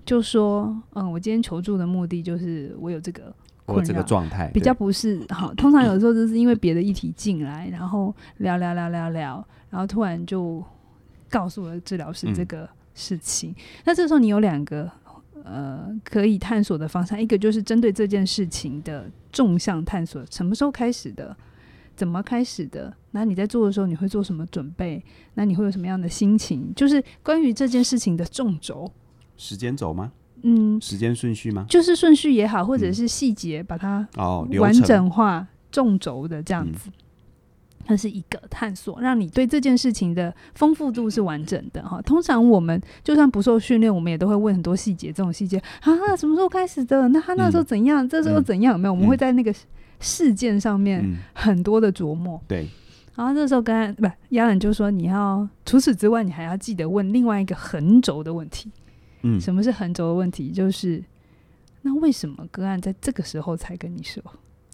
[0.05, 3.35] 就说，嗯，我今天求助的目的就是我有这个。
[3.67, 10.65] 我这个状态比较不是好，通常有时候就是因为别的议题进来，然后聊聊聊聊聊，然后突然就
[11.29, 13.51] 告诉了治疗师这个事情。
[13.51, 14.91] 嗯、那这时候你有两个
[15.45, 21.37] 呃可以探索的方向，一个就是针对这件事情的纵向探索，什么时候开始的，
[21.97, 22.95] 怎么开始的？
[23.11, 25.05] 那你在做的时候你会做什么准备？
[25.35, 26.73] 那你会有什么样的心情？
[26.77, 28.93] 就是关于这件事情的纵轴，
[29.37, 30.13] 时间轴吗？
[30.49, 31.67] 嗯，时间顺序吗？
[31.69, 36.89] 就是顺序也好，或者是细节，把它哦完整化、纵轴的这样子，
[37.85, 42.01] 它、嗯、是一个探索，让你对这件事情的丰富度是完整的哈。
[42.03, 47.09] 通常我们就算不受训练，我们也都会问很多细节，这种细节啊，什么时候开始的？
[47.09, 48.07] 那他那时候怎样？
[48.07, 48.75] 嗯、这时候怎样？
[48.75, 48.95] 有没有？
[48.95, 49.53] 我们会在那个
[49.99, 52.41] 事件上面很多的琢磨。
[52.47, 52.69] 对、嗯，
[53.17, 58.71] 然后这时候刚刚不，亚兰就说你要除此之外，你还要记得问另外一个横轴的问题。
[59.27, 60.51] 嗯，什么是横轴的问题？
[60.53, 61.03] 就是
[61.83, 64.23] 那为什么个案在这个时候才跟你说？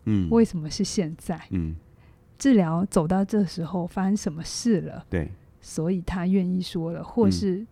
[0.05, 1.41] 嗯，为什么是现在？
[1.51, 1.75] 嗯，
[2.39, 5.05] 治疗走到这时候发生什么事了？
[5.09, 7.65] 对，所以他愿意说了，或是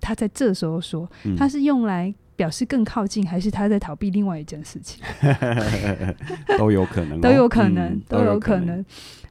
[0.00, 5.02] 他在这时候说，嗯、他是用来表示更靠近，还是他在逃避另外一件事情？
[6.58, 8.84] 都有可能、哦，都有可能，嗯、都有可能。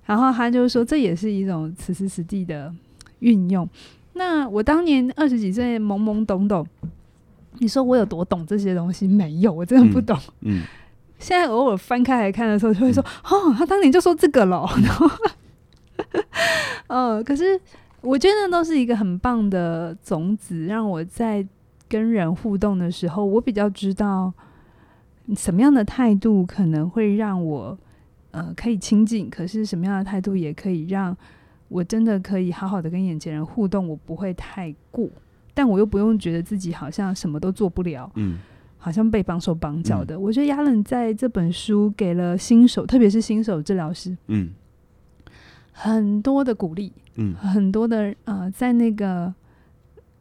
[0.05, 2.73] 然后他就说，这也是一种此时此地的
[3.19, 3.69] 运用。
[4.19, 6.67] 那我当年二十几岁懵懵懂懂，
[7.59, 9.07] 你说我有多懂这些东西？
[9.07, 10.19] 没有，我真的不懂。
[10.41, 10.63] 嗯，嗯
[11.17, 13.01] 现在偶尔翻开来看的时候，就会说
[13.31, 15.09] ：“嗯、哦，他当年就说这个了。”然后，
[16.87, 17.57] 呃，可是
[18.01, 21.47] 我觉得那都是一个很棒的种子，让我在
[21.87, 24.33] 跟人互动的时候，我比较知道
[25.33, 27.77] 什么样的态度可能会让我
[28.31, 31.15] 呃可以亲近，可是什么样的态度也可以让。
[31.69, 35.07] 我真的可以好好的跟眼前人互动，我不会太过，
[35.53, 38.39] 但我又不用觉得自己好像什么都做不了，嗯，
[38.79, 40.15] 好像被绑手绑脚的。
[40.15, 44.49] 嗯、我觉得亚伦在这本书给了新手，特别是新手治疗师，嗯，
[45.71, 49.31] 很多的鼓励，嗯，很多的呃，在那个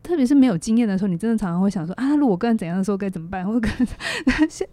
[0.02, 3.42] 特别是没有经验的时候，你真的常常会想说啊，如果个人怎样的时候该怎么办？
[3.48, 3.68] 或者，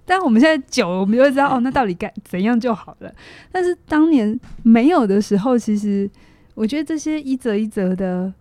[0.03, 3.13] 但我们现在久了，我们就会知道哦，那到底该怎样就好了。
[3.49, 6.09] 但是当年没有的时候，其实。
[6.55, 8.33] 我觉得这些一则一则的，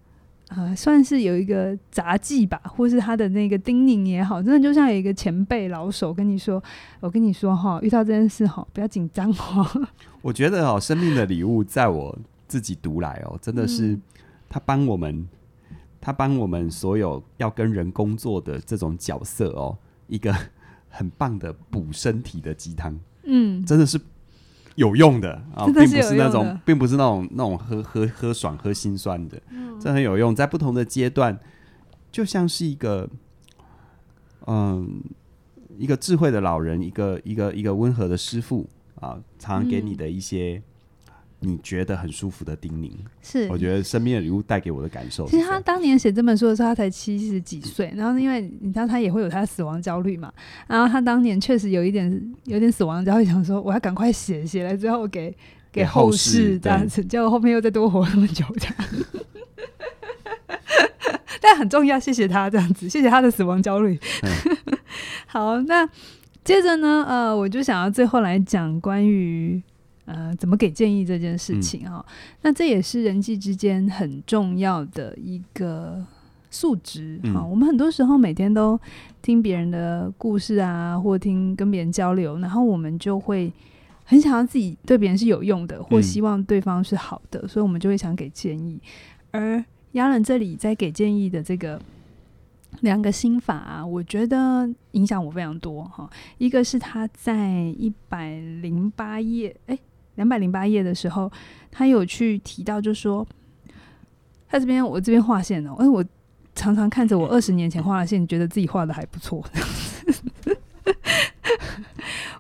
[0.49, 6.63] 呃，算是有一个杂技吧，或是他的那个叮咛也好，真的就像有一个前辈老手跟你说
[7.01, 9.89] ：“我跟你说哈，遇到这件事哈，不要紧张哦。”
[10.23, 13.99] 我觉得哦，生命的礼物，在我自己读来哦，真的是
[14.49, 15.29] 他帮我们，
[16.01, 20.33] 他帮我们所有要跟人工作的这种角色哦，一个
[20.89, 22.97] 很棒的补身体的鸡汤。
[23.25, 24.01] 嗯，真的是。
[24.77, 30.35] 有用的啊，并不是那种，并不是那种那种喝喝喝爽喝心酸的，嗯、这很有用。
[30.35, 31.39] 在不同的阶段，
[32.11, 33.09] 就像是一个，
[34.47, 35.03] 嗯，
[35.79, 40.61] 一个智慧的老人，一个一个一个温和的师傅啊，常常给你的一些
[41.45, 42.91] 你觉得很舒服的叮咛。
[43.23, 45.27] 是，我觉得生命的礼物带给我的感受。
[45.27, 50.33] 其实他当年写这本书的时候，他才七十几岁，然后因为你知道他也会有他的死亡焦虑嘛，
[50.67, 55.35] 然后他当年确实有一点有点死亡焦虑，想说我要赶快写，写了之后给
[55.71, 58.75] 给后世这样子，结果后面又再多活那么久这样。
[61.41, 63.99] 但很重要，谢谢他这样子，谢谢他的死亡焦虑。
[64.23, 64.31] 嗯、
[65.27, 65.87] 好，那
[66.43, 69.63] 接着呢，呃，我就想要最后来讲关于
[70.05, 72.07] 呃怎么给建议这件事情哈、哦。
[72.09, 76.05] 嗯、那这也是人际之间很重要的一个
[76.51, 77.49] 素质哈、嗯哦。
[77.51, 78.79] 我们很多时候每天都
[79.23, 83.53] 听别人的故事啊，或听跟别人交流，然后我们就会
[84.05, 88.81] 很想要自己对别人是有用的，或希望对方是好的，嗯、所以我们就会想给建议，
[89.31, 89.65] 而。
[89.95, 91.81] 亚伦这里在给建议的这个
[92.81, 96.11] 两个心法啊，我觉得影响我非常多哈。
[96.37, 97.49] 一个是他在
[97.79, 99.79] 一百零八页，哎，
[100.17, 101.31] 两百零八页的时候，
[101.71, 103.27] 他有去提到，就说
[104.49, 106.05] 他这边我这边画线哦，哎，我
[106.55, 109.45] 常常看着我二十年前画的线，觉得自己画的还不错。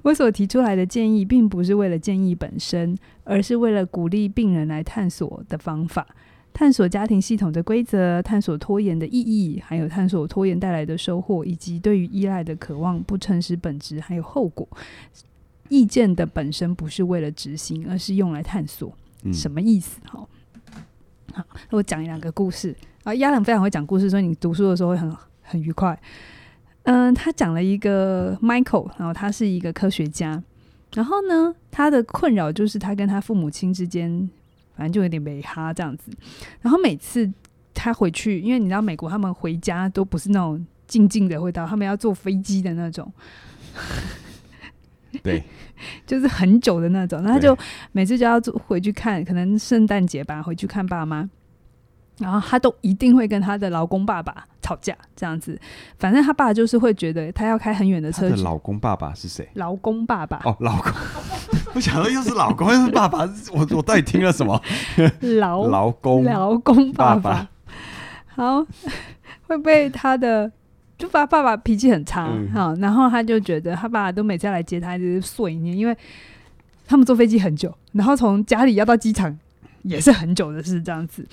[0.02, 2.94] 我所提出来的建议，并不是为了建议本身，
[3.24, 6.06] 而是为了鼓励病人来探索的方法。
[6.52, 14.68] 探索家庭系统的规则，探索拖延的意义，还有探索拖延带来的收获，以及对于依赖的渴望、不诚实本质还有后果。
[15.68, 18.96] 意见的本身不是为了执行，而是用来探索。
[19.22, 20.00] 嗯、什么意思？
[20.04, 20.28] 好，
[21.32, 23.14] 好，我讲一两个故事啊。
[23.14, 25.98] 亚伦非常会讲故事，所以你读书的时候会很很愉快。
[26.84, 30.42] 嗯，他讲了一个 Michael，然后他是一个科学家，
[30.94, 34.28] 然后呢，他的困扰就是他跟他父母亲之间。
[34.76, 36.10] 反正就有点没哈这样子，
[36.60, 37.32] 然后每次
[37.72, 43.08] 他回去，因为你知道美国他们回家都不是那种静静的回到，他们要坐飞机的那种，
[45.24, 45.42] 对，
[46.06, 47.20] 就是很久的那种。
[47.22, 47.56] 然后他就
[47.90, 51.28] 每次就要回去看，可能圣诞节吧，回去看爸妈。
[52.18, 55.58] 然后他都一定会跟他的老公爸爸吵架，这样子。
[55.98, 58.28] 反正他爸就是会觉得他要开很远的车。
[58.36, 59.48] 老公爸爸是谁？
[59.54, 60.92] 老公爸爸哦，老公。
[61.74, 64.62] 我想说又是老公又是爸爸，我我到底听了什么？
[65.40, 67.48] 老老公老公爸爸。
[68.28, 68.64] 好，
[69.48, 70.52] 会被他的
[70.96, 75.96] 就爸爸爸脾气很差，嗯、好，然后他就觉得他爸爸都每次要来接他就是碎念，因为
[76.86, 79.36] 他们坐飞机很久，然后从家里要到机场
[79.82, 81.26] 也是很久的事，这样子。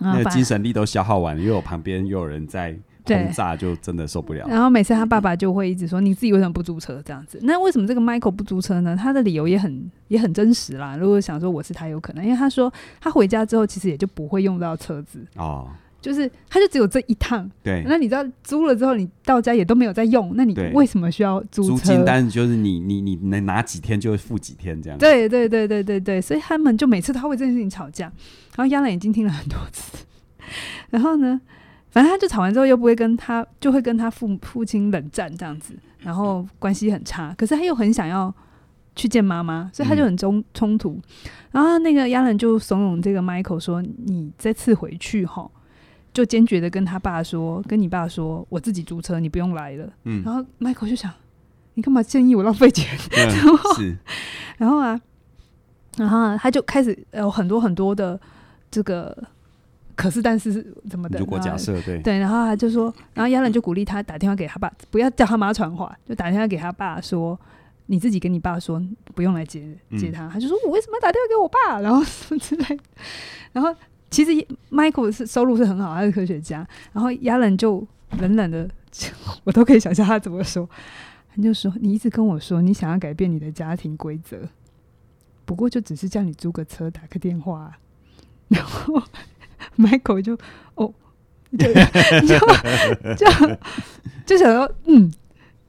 [0.00, 4.44] 那个精神力都消耗完了，又有旁边又有人在轰炸，就真的受不了。
[4.48, 7.38] 然后每次他爸爸就会一直说：“你自己为什么不租车？”这样子。
[7.42, 8.96] 那为什么这个 Michael 不租车呢？
[8.96, 10.96] 他的理由也很也很真实啦。
[10.96, 15.68] 如果想说我是他，有可能，因为他说他回家之后其实也就不会用到车子哦，
[16.04, 17.50] 就是他就只有这一趟。
[17.62, 17.82] 对。
[17.86, 21.62] 那你知道租了之后，你到家也都没有在用，那你为什么需要租？
[21.62, 24.98] 租金单就是你你你能拿几天就会付几天这样。
[24.98, 28.04] 对对对对对对，所以他们就每次他会这件事情吵架。
[28.54, 30.04] 然后亚兰已经听了很多次。
[30.90, 31.40] 然后呢，
[31.90, 37.34] 反正他就吵完之后又不会跟他，就会跟他父父亲冷战这样子，然后关系很差。
[37.38, 38.32] 可是他又很想要
[38.94, 40.90] 去见妈妈，所以他就很冲冲突。
[40.90, 45.50] 嗯、然后那个亚伦就怂恿这个 Michael 说：“你这次回去哈，
[46.14, 50.22] 就坚决的跟他爸说，跟你爸说，我自己租车，你不用来了。”嗯。
[50.24, 51.12] 然后 Michael 就想
[51.74, 53.98] ：“你干嘛建议我浪费钱？”嗯、 然后是，
[54.56, 54.98] 然后啊，
[55.98, 58.18] 然后、啊、他就开始有很多很多的
[58.70, 59.14] 这个。
[59.96, 61.20] 可是，但是怎么的？
[61.20, 67.38] 如果假设对对，然后他就说，然后亚伦就鼓励他打电话给他爸，不要叫他妈传话，就打电话给他爸说，
[67.86, 68.82] 你自己跟你爸说，
[69.14, 69.62] 不用来接
[69.96, 70.26] 接他。
[70.26, 71.80] 嗯、他就说，我为什么要打电话给我爸？
[71.80, 72.80] 然后什么之类。
[73.52, 73.72] 然后
[74.14, 74.30] 其实
[74.70, 76.66] Michael 是收入是很好，他是科学家。
[76.92, 77.84] 然后亚伦就
[78.18, 78.68] 冷冷的，
[79.42, 80.68] 我都可以想象他怎么说。
[81.34, 84.38] 他就说，你一直跟我说你想要改变你的家庭规则，
[85.44, 87.72] 不过就只是叫你租个车，打个电话，
[88.48, 89.02] 然后。
[89.78, 90.38] Michael 就
[90.74, 90.92] 哦，
[91.58, 91.66] 就
[92.28, 92.38] 就
[93.16, 93.26] 就
[94.26, 95.10] 就想说，嗯，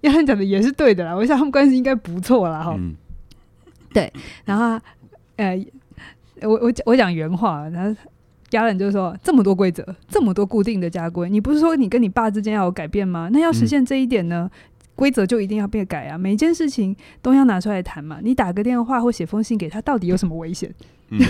[0.01, 1.15] 亚伦讲的也是对的啦。
[1.15, 2.75] 我想他们关系应该不错啦，哈。
[2.77, 2.93] 嗯、
[3.93, 4.11] 对，
[4.43, 4.79] 然后
[5.37, 5.65] 呃，
[6.41, 8.01] 我我我讲原话，然后
[8.55, 13.29] 亚伦就说：这么多规则，这么多固定的家规，你不是说你跟你爸之间要有改变吗？
[13.31, 14.49] 那要实现这一点呢，
[14.95, 16.17] 规则、嗯、就一定要被改啊。
[16.17, 18.19] 每一件事情都要拿出来谈嘛。
[18.23, 20.73] 你打个电话或写封信给他，到底有什么危险？
[21.09, 21.19] 嗯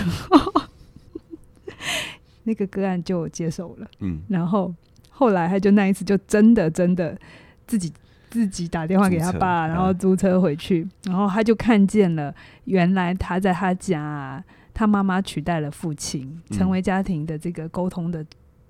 [2.44, 4.72] 那个个案就接受了，嗯，然后
[5.10, 7.18] 后来他就那一次就真的真的
[7.66, 7.92] 自己
[8.30, 12.32] 自己打电话给他爸，然后租车回去，嗯、然后他就看见了
[12.66, 14.42] 原来他在他家，
[14.76, 18.22] 他妈妈取代了父亲，嗯、成为家庭的这个沟通的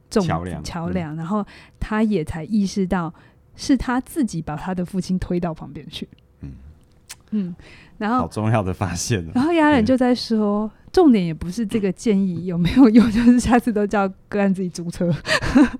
[0.08, 1.44] 重桥梁，桥梁，嗯、然后
[1.80, 3.12] 他也才意识到
[3.56, 6.08] 是他自己把他的父亲推到旁边去。
[6.42, 6.52] 嗯
[7.32, 7.56] 嗯，
[7.98, 9.26] 然后好重要的发现。
[9.34, 15.12] 然后亚人就在说，重点也不是这个建议有没有用， 就是下次都叫个案自己租车。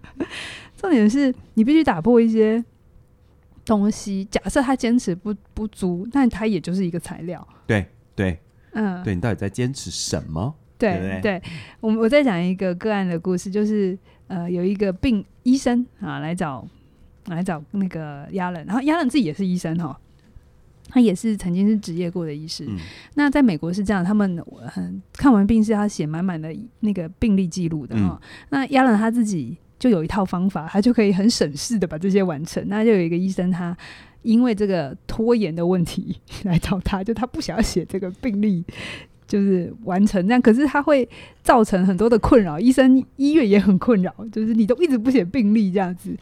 [0.77, 2.63] 重点是你必须打破一些
[3.65, 4.25] 东西。
[4.25, 7.47] 假设他坚持不不租，那他也就是一个材料。
[7.65, 8.39] 对对，
[8.77, 10.55] 嗯，对你到底在坚持什么？
[10.79, 11.43] 对对，
[11.81, 13.99] 我我再讲一个个案的故事，就是
[14.29, 16.67] 呃，有一个病医生啊来找
[17.27, 19.99] 来找那个亚伦，然后亚伦自己也是医生哈，
[20.91, 22.67] 他也是曾经是职业过的医师。
[22.69, 22.77] 嗯、
[23.15, 28.29] 那在美国是这样，他们很看完病是要写满满的那个病历记录的哈、嗯。
[28.51, 29.57] 那亚伦他自己。
[29.79, 32.67] 就有一套方法，他就可以很省事的把这些完成。
[32.67, 33.77] 那就有一个医生，他
[34.27, 38.65] 因为这个拖延的问题 来找他，就他不想要写这个病历，
[39.27, 40.43] 就是完成这样。
[40.43, 41.09] 可是他会
[41.43, 46.17] 造成很多的困扰，医生医院也很困扰，就是你都一直不写病历这样子。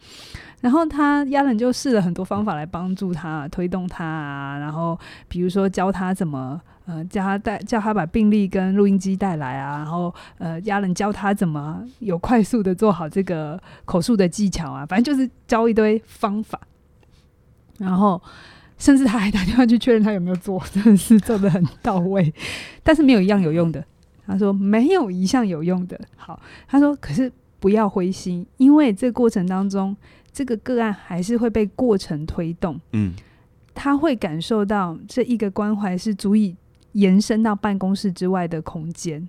[0.61, 4.97] 然后他亚人就试了很多方法来帮助他推动他啊，然后
[5.27, 6.61] 比如说教他怎么。
[6.87, 16.61] 呃，叫他带，叫他把病历跟录音机带来啊，然后呃，亚人教他怎么有快速的做好这个口述的技巧啊，反正就是教一堆方法，
[17.77, 18.21] 然后
[18.77, 22.33] 甚至他还打电话去确认他有没有做，真的是做的很到位，
[22.83, 23.83] 但是没有一样有用的。
[24.25, 25.99] 他说没有一项有用的。
[26.15, 29.95] 好，他说可是不要灰心，因为这个过程当中，
[30.31, 33.13] 这个个案还是会被过程推动，嗯，
[33.73, 36.55] 他会感受到这一个关怀是足以。
[36.95, 39.27] 延伸到办公室之外的空间，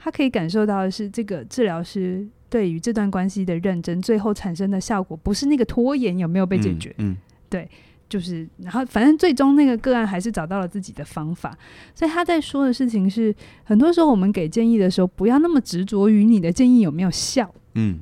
[0.00, 7.16] 他可以感受到的是，这个治疗师对于这段关系的认真，最后产生的效果不是那个拖延有没有被解决，嗯，嗯
[7.54, 7.70] 对，
[8.08, 11.56] 就是，然后反正最终那个个案还是找到了自己的方法，
[11.94, 13.32] 所以他在说的事情是，
[13.62, 18.00] 很多时候我们给建议的时候，不要那么执着于你的建议有没有效，嗯，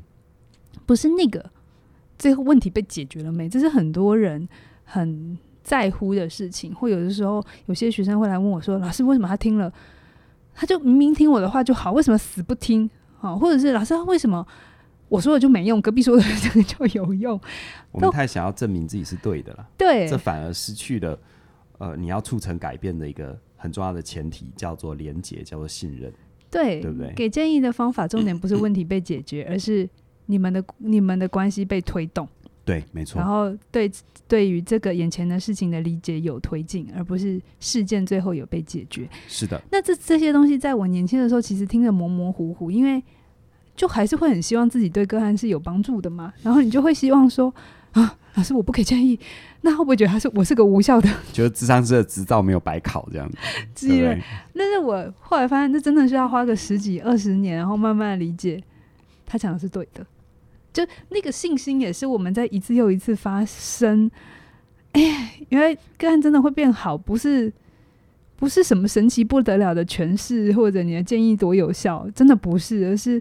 [0.87, 1.51] 不是那个
[2.19, 4.49] 最后问题被解决了没，这是很多人
[4.85, 5.37] 很。
[5.65, 9.73] 在乎的事情，或有的时候，有些学生会来问我说：“老师，为什么他听了，
[10.53, 12.91] 他就明明听我的话就好，为什么死不听？
[13.21, 14.45] 啊，或者是老师，他为什么
[15.13, 17.39] 我说的就没用，隔壁说的这个就有用？”
[17.93, 21.19] 我们太想要证明自己是对的了，对，这反而失去了
[21.77, 26.11] 呃，你要促成改变的一个很重要的前提，叫做连结，叫做信任，
[26.51, 27.13] 对，对不对？
[27.15, 29.87] 给建议的方法重点不是问题被解决，而是
[30.27, 32.27] 你们的你们的关系被推动。
[32.65, 33.19] 对，没错。
[33.19, 33.91] 然后对
[34.29, 39.09] 对于这个眼前的事情的理解有推进，而不是事件最后有被解决。
[39.27, 39.61] 是的。
[39.71, 43.03] 那这这些东西在我年轻的时候，其实听着模模糊糊，因为
[43.75, 46.33] 就还是会很希望自己对个案是有帮助的嘛。
[46.43, 47.53] 然后你就会希望说
[47.93, 49.19] 啊，老师我不给建议，
[49.63, 51.09] 那会不会觉得他是我是个无效的？
[51.33, 53.37] 觉得智商师的执照没有白考这样子。
[53.89, 54.23] 对，对。
[54.55, 58.63] 但是我后来发现，这真的是要花个十几二十年，然后慢慢理解
[59.27, 60.07] 他讲的是对的。
[60.73, 64.11] 就那个信心也是我们在一次又一次发生，
[64.93, 67.53] 哎，因为个案真的会变好，不是
[68.37, 73.21] 不是什么神奇不得了的诠释，或者你的建议多有效，真的不是，而是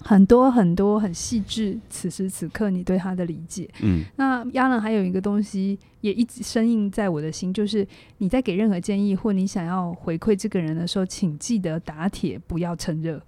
[0.00, 3.68] 很多很多很细致，此时此刻你对他的理解。
[3.82, 7.86] 嗯，那亚伦还有一个东西也一直深印在我的心，就是
[8.18, 13.20] 你在给任何建议或你想要回馈这个人的时候，请记得打铁不要趁热。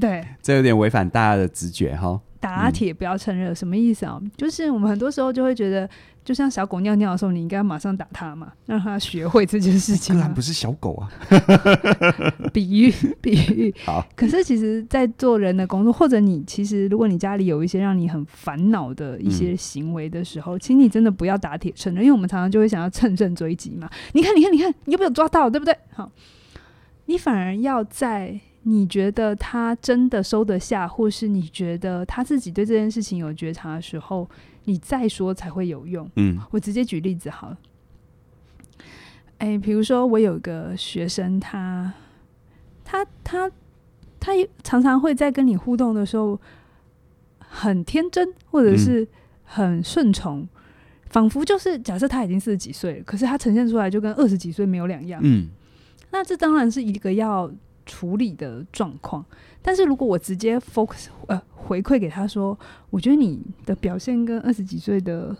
[0.00, 2.20] 对，这有点违反大家的直觉哈。
[2.44, 4.20] 打铁不要趁热，嗯，什么意思啊？
[4.36, 5.88] 就是我们很多时候就会觉得，
[6.22, 10.14] 就像小狗尿尿的时候，你应该马上打它嘛，让它学会这件事情。
[10.14, 11.08] 当然不是小狗啊，
[12.52, 12.92] 比喻
[13.22, 13.74] 比喻。
[13.86, 23.88] 好，可是其实，在做人的工作，或者你其实，如果你家里有一些让你很烦恼的一些行为的时候，嗯，请你真的不要打铁趁热，因为我们常常就会想要乘胜追击嘛。
[24.12, 25.48] 你看，你看，你看，你有没有抓到？
[25.48, 25.74] 对不对？
[25.94, 26.12] 好，
[27.06, 28.38] 你反而要在。
[28.66, 34.26] 你觉得他真的收得下，或是你觉得他自己对这件事情有觉察的时候，
[34.64, 36.10] 你再说才会有用。
[36.16, 37.58] 嗯，我直接举例子好了。
[39.36, 41.92] 哎，比如说我有个学生，他
[42.82, 43.50] 他他
[44.18, 46.40] 他常常会在跟你互动的时候
[47.38, 49.06] 很天真，或者是
[49.42, 50.48] 很顺从，嗯，
[51.10, 55.20] 仿佛就是假设他已经四十几岁了，可是他呈现出来就跟二十几岁没有两样。
[55.22, 55.48] 嗯，
[56.10, 57.52] 那这当然是一个要。
[57.86, 59.24] 处理的状况，
[59.60, 62.58] 但是如果我直接 focus 呃回馈给他说，
[62.90, 65.36] 我觉得你的表现跟二十几岁的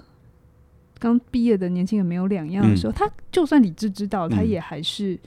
[0.99, 5.21] 刚毕业的年轻人没有两样的时候，嗯、他就算理智知道，他也还是、嗯、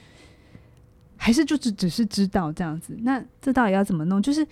[1.16, 2.96] 还是就只只是知道这样子。
[3.02, 4.22] 那这到底要怎么弄？
[4.22, 4.46] 就是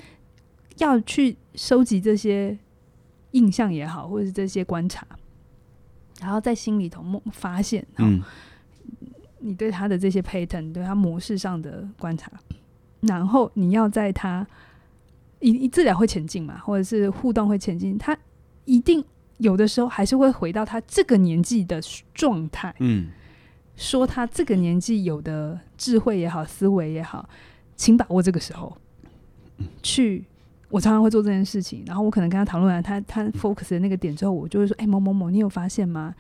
[0.78, 2.58] 要去收集这些
[3.32, 5.06] 印象也好，或者是这些观察，
[6.20, 8.22] 然后在心里头发现，嗯。
[9.46, 12.32] 你对他的这些 pattern，对他模式上的观察，
[13.02, 14.46] 然后你要在他
[15.40, 18.18] 一一治疗会前进嘛，或者是互动会前进，他
[18.66, 19.04] 一定
[19.38, 21.80] 有的时候还是会回到他这个年纪的
[22.14, 23.10] 状态，嗯，
[23.76, 27.30] 说他这个年纪有的智慧也好，思维也好，
[27.76, 28.76] 请把握这个时候，
[29.84, 30.26] 去。
[30.70, 36.14] 我常常会做这件事情，然后我可能跟他讨论完他他 focus 的那个点之后，我就会说：“哎、欸，某某某，你有发现吗？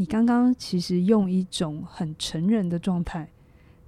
[0.00, 3.28] 你刚刚其实用一种很成人的状态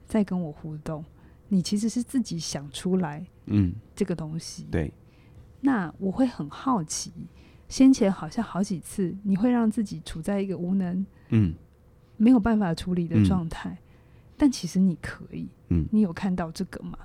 [0.06, 1.04] 在跟我互动，
[1.46, 4.66] 你其实是自己想出来，嗯，这个东西。
[4.72, 4.92] 对，
[5.60, 7.12] 那我会很好奇，
[7.68, 11.54] 先前好像好几次你会让自己处在一个无能，嗯，
[12.16, 13.78] 没有办法处理的状态，嗯、
[14.36, 16.98] 但其实你可以，嗯，你有看到这个吗？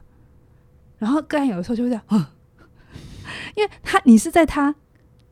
[0.98, 2.04] 然后个案有的时候就会这样，
[3.56, 4.74] 因为他，你是在他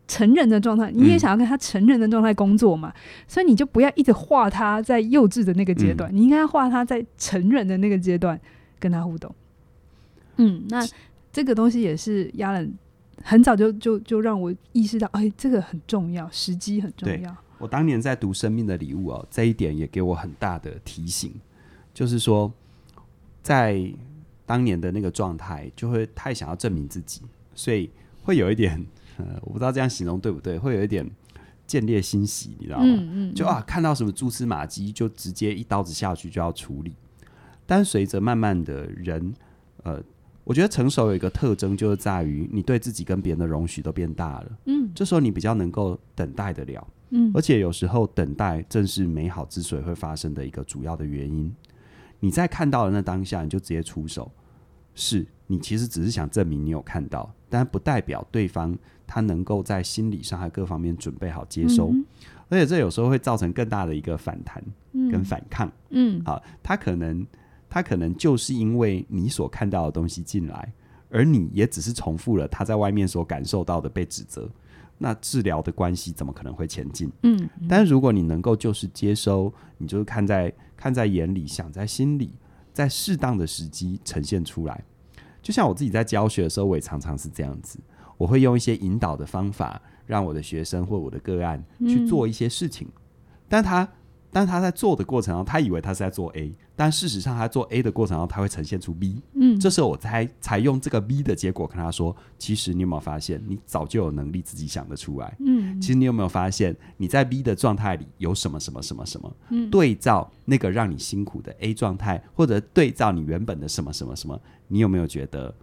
[0.08, 8.40] 成人的状态，你也想要跟他成人的状态工作嘛，嗯、所以你就不要一直画他在幼稚的那个阶段，嗯、你应该画他在成人的那个阶段
[8.80, 9.34] 跟他互动。
[10.38, 10.86] 嗯，那
[11.32, 12.66] 这个东西也是压了
[13.24, 17.36] 很早就就就让我意识到，哎，这个很重要，时机很重要。
[17.60, 21.32] 我当年在读《生命的礼物》哦，这一点也给我很大的提醒，
[21.94, 22.52] 就是说，
[23.42, 23.82] 在
[24.46, 27.22] 当年的那个状态，就会太想要证明自己。
[27.56, 27.90] 所以
[28.24, 28.84] 会有一点，
[29.18, 31.10] 呃，我不知道这样形容对不对，会有一点
[31.68, 32.86] 见猎心喜，你知道吗？
[32.86, 36.94] 嗯嗯、就啊，看到什么蛛丝马迹，就直接一刀子下去就要处理。
[37.66, 39.34] 但随着慢慢的人，
[39.84, 40.02] 呃，
[40.44, 44.52] 我觉得成熟有一个特征，就是在于你对自己跟别人的容许都变大了。
[44.66, 46.88] 嗯，这时候你比较能够等待得了。
[47.12, 51.54] 嗯，而且有时候等待正是美好之所以会发生的一个主要的原因。
[52.20, 54.32] 你在看到的那当下，你就直接出手，
[54.96, 55.26] 是。
[55.46, 58.76] 你其实只是想证明你有看到，但不代表对方
[59.06, 62.04] 他能够在心理上还各方面准备好接收，嗯、
[62.50, 64.64] 而且这有时候会造成更大的一个反弹
[65.12, 65.72] 跟反抗。
[65.92, 67.24] 嗯，好，他可能
[67.70, 70.74] 他可能就是因为你所看到的东西进来，
[71.12, 74.50] 而你也只是重复了他在外面所感受到的被指责，
[74.98, 77.12] 那治疗的关系怎么可能会前进？
[77.22, 82.32] 嗯，但是如果你能够就是接收，你就是看在看在眼里，想在心里，
[82.72, 84.84] 在适当的时机呈现出来。
[85.44, 87.78] 就像我自己在教学的时候，我也常常是这样子。
[88.18, 92.88] 我会用一些引导的方法，让我的学生或我的个案去做一些事情。
[92.88, 93.02] 嗯、
[93.50, 93.88] 但他，
[94.34, 99.22] 但他在做的过程中，他以为他是在做 A，但事实上他做 A 的过程中，他会呈现出 B。
[99.36, 105.38] 嗯，这时候我才才用这个 B 的结果跟他说：其实你有没有发现，你早就有能力自己想得出来？
[105.46, 109.36] 嗯，其实你有没有发现，你在 B 的状态里有什么什么什么什么？
[109.52, 114.40] 嗯，对照那个让你辛苦的 A 状态，或者对照你原本的什么什么什么。
[114.68, 115.54] 你有没有觉得，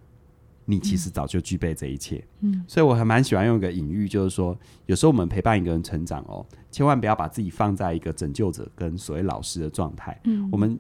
[0.71, 2.25] 你其实早就具备这一切？
[2.41, 4.57] 嗯，所以我还蛮喜欢用一个隐喻，就是说，
[4.87, 10.19] 有时候我们陪伴一个人成长哦，千万不要把自己放在一个拯救者跟所谓老师的状态。
[10.25, 10.79] 嗯，我们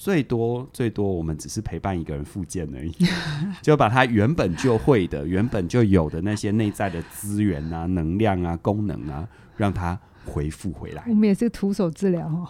[0.00, 2.94] 最多最多，我们只是陪伴一个人复健而已，
[3.60, 9.28] 就把他原本就会的、原本就有的那些内在的资源啊、能量啊、功能啊，
[9.58, 9.98] 让他。
[10.26, 12.46] 回复回来，我们也是徒手治疗哦。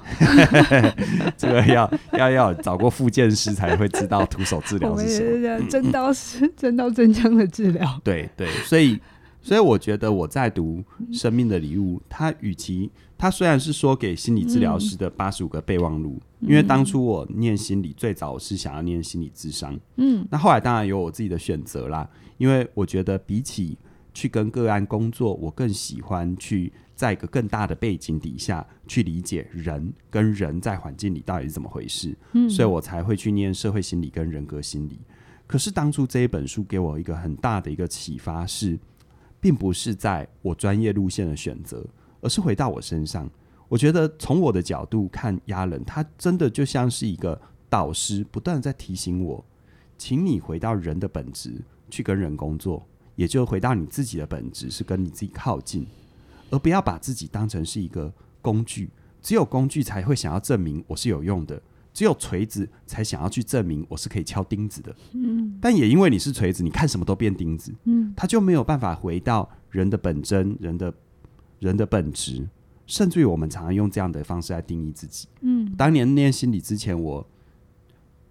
[1.39, 5.67] 这个要要要找过复健师才会知道徒手治疗是什么。
[5.71, 8.01] 真刀是真刀真枪的治疗。
[8.03, 9.01] 对对，所以
[9.43, 10.82] 所以我觉得我在读
[11.18, 22.09] 《生命的礼物》，它与其它虽然是说给心理治疗师的八十五个备忘录，嗯、因为当初我念心理最早是想要念心理智商，嗯，那后来当然有我自己的选择啦。
[22.38, 23.76] 因为我觉得比起
[24.14, 26.72] 去跟个案工作，我更喜欢去。
[27.01, 35.01] 在一个更大的背景底下去理解人跟人在环境里到底是怎么回事，嗯，所以我才会去念社会心理跟人格心理。
[35.47, 38.78] 可是当初这一本书给我一个很大的一个启发是，
[39.41, 41.84] 并不是在我专业路线的选择，
[42.20, 43.28] 而是回到我身上。
[43.68, 49.45] 我觉得从我的角度看，亚人他真的就像是一个导师，不断在提醒我，
[49.97, 51.55] 请你回到人的本质
[51.88, 52.84] 去跟人工作，
[53.16, 55.86] 也就回到你自己的本质，是跟你自己靠近。
[56.51, 58.12] 而不要把自己当成是一个
[58.43, 58.91] 工具，
[59.22, 61.62] 只有工具才会想要证明我是有用的，
[61.93, 64.95] 只有锤子才想要去证明我是可以敲钉子的。
[65.12, 67.74] 嗯，但也因为你是锤子，你看什么都变钉子。
[67.84, 70.95] 嗯，他就没有办法回到人的本真、人的
[71.59, 72.49] 人的本质，
[72.86, 75.26] 甚至于我们常常用这样的方式来定义自己。
[75.41, 77.26] 嗯，当年念心理之前，我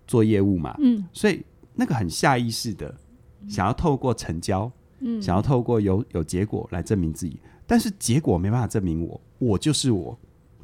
[0.08, 1.44] 做业务嘛，嗯，所以
[1.76, 2.96] 那个很下意识的
[3.48, 7.40] 想要透过成交，嗯，想要透过有有结果来证明自己。
[7.68, 10.18] 但是结果没办法证明我，我就是我，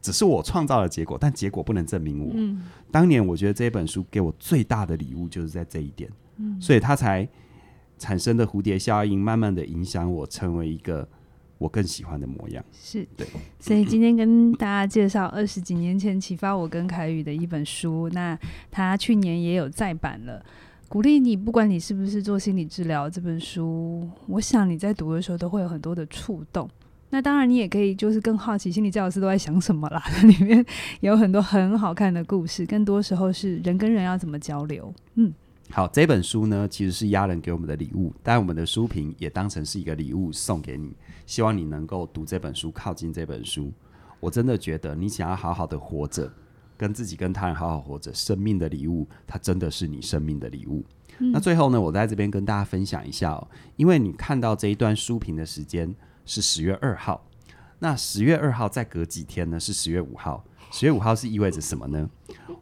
[0.05, 2.31] 只是我创造了结果，但结果不能证明我。
[2.35, 7.27] 嗯，当年我觉得这本书给我最大的礼物就是在这一点，嗯，所以它才
[7.97, 11.07] 产生的蝴蝶效应，慢慢的影响我成为一个
[11.57, 12.63] 我更喜欢的模样。
[12.71, 13.25] 是对，
[13.59, 18.37] 所以今天跟大家介绍二十几年前启发我跟凯宇的一本书，那
[18.69, 20.45] 他去年也有再版了。
[20.87, 26.69] 鼓励你，不管你是不是做心理治疗，这本书，我想你在读的时候都会有很多的触动。
[27.15, 30.03] 那当然，你也可以就是更好奇心理治疗师都在想什么啦。
[30.27, 30.65] 里面
[30.99, 34.93] 有很多很好看的故事，更多时候是人跟人要怎么交流。
[35.13, 35.33] 嗯，
[35.69, 40.93] 好，这本书呢其实是家人给我们的礼物，但我们的书评也当成是一个礼物送给你，
[41.25, 43.71] 希望你能够读这本书，靠近这本书。
[44.19, 46.29] 我真的觉得，你想要好好的活着，
[46.75, 50.83] 跟自己跟他人好好活着，生命的礼物，它真的是你生命的礼物。
[51.19, 51.31] 嗯。
[51.31, 53.47] 那最后呢，我在这边跟大家分享一下哦，
[53.77, 55.95] 因为你看到这一段书评的时间。
[56.25, 57.25] 是十月二号，
[57.79, 59.59] 那十月二号再隔几天呢？
[59.59, 60.43] 是十月五号。
[60.71, 62.09] 十月五号是意味着什么呢？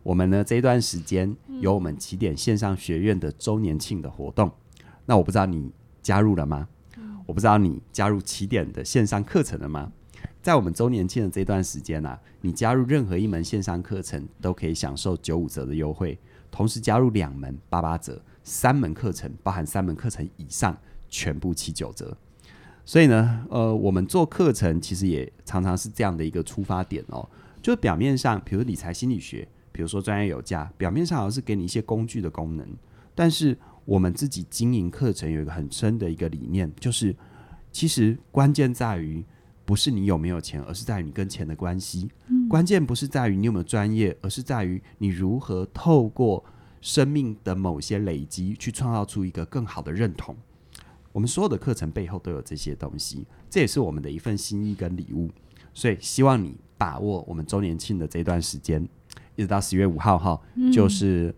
[0.03, 4.51] 我们呢这一段时间有我们起点线上学院的周年庆的活动。
[5.05, 6.67] 那我不知道你加入了吗？
[7.25, 9.91] 我不知道你加入起点的线上课程了吗？
[10.41, 16.19] 在我们周年庆的这段时间啊，你加入任何一门线上课程都可以享受九五折的优惠，
[16.51, 20.77] 同时加入两门八八折，三门课程包含三门课程以上
[21.09, 22.15] 全部七九折。
[22.85, 27.27] 所以呢，呃，我们做课程其实也常常是这样的一个出发点哦。
[27.61, 32.67] 就表面上，比如理财心理学，比如说专业有价，表面上好像是给你一些工具的功能，
[33.15, 37.15] 但是我们自己经营课程有一个很深的一个理念，就是
[37.71, 39.23] 其实关键在于
[39.63, 42.09] 不是你有没有钱，而是在于你跟钱的关系。
[42.27, 42.49] 嗯。
[42.49, 46.43] 关键不是在于你有没有专业，而是在于你如何透过
[46.81, 50.35] 生命的某些累积，去创造出一个更好的认同。
[51.13, 55.29] 我们所有的课程背后都有这些东西，这也是我们的一份心意跟礼物。
[55.73, 58.85] 所以希望你把握我们周年庆的这段时间，
[59.35, 60.39] 一直到十月五号哈，
[60.73, 61.33] 就是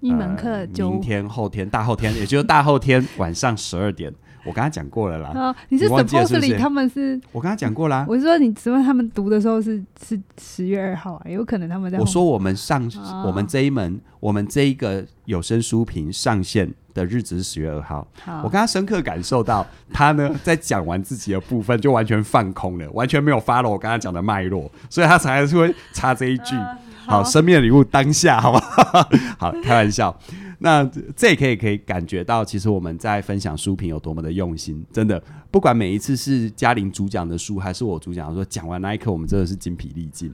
[0.00, 4.12] 一门课，明天、后天、大后天，也就是大后天晚上十二点。
[4.44, 5.32] 我跟他讲过了啦。
[5.34, 7.20] 哦，你是 supposedly 他们是？
[7.32, 8.04] 我跟他讲过啦。
[8.08, 11.22] 我是说，你请问他们读的时候是是十月二号啊？
[11.28, 11.98] 有可能他们在。
[11.98, 12.90] 我说我们上
[13.24, 18.06] 我们这一门，我们这一个有声书评上线的日子是十月二号。
[18.42, 26.54] 我刚刚深刻感受到他呢，在讲完自己的部分就完全放空了，完全没有 follow 我刚刚讲的脉络，所以他才会插这一句。
[27.06, 28.60] 好，生命的礼物当下，好吗？
[29.36, 30.16] 好，开玩笑。
[30.62, 30.84] 那
[31.16, 34.84] 这也可以可以感觉到，其实我们在分享书评有多么的用心。
[34.92, 40.32] 真的，不管每一次是嘉玲主讲的书，还是我主讲，说讲完那一刻，我们真的是精疲力尽。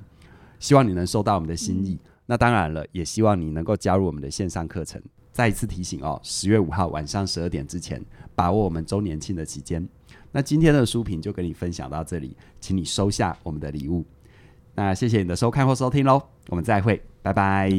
[0.58, 1.96] 希望你能收到我们的心意。
[2.26, 5.00] 那当然了，也希望你能够加入我们的线上课程。
[5.30, 8.04] 再一次提醒哦，十月五号晚上十二点之前，
[8.34, 9.86] 把握我们周年庆的期间。
[10.32, 14.04] 那今天的书评就跟你分享到这里，请你收下我们的礼物。
[14.74, 17.70] 那谢谢你的收看或收听喽，我们再会，拜拜。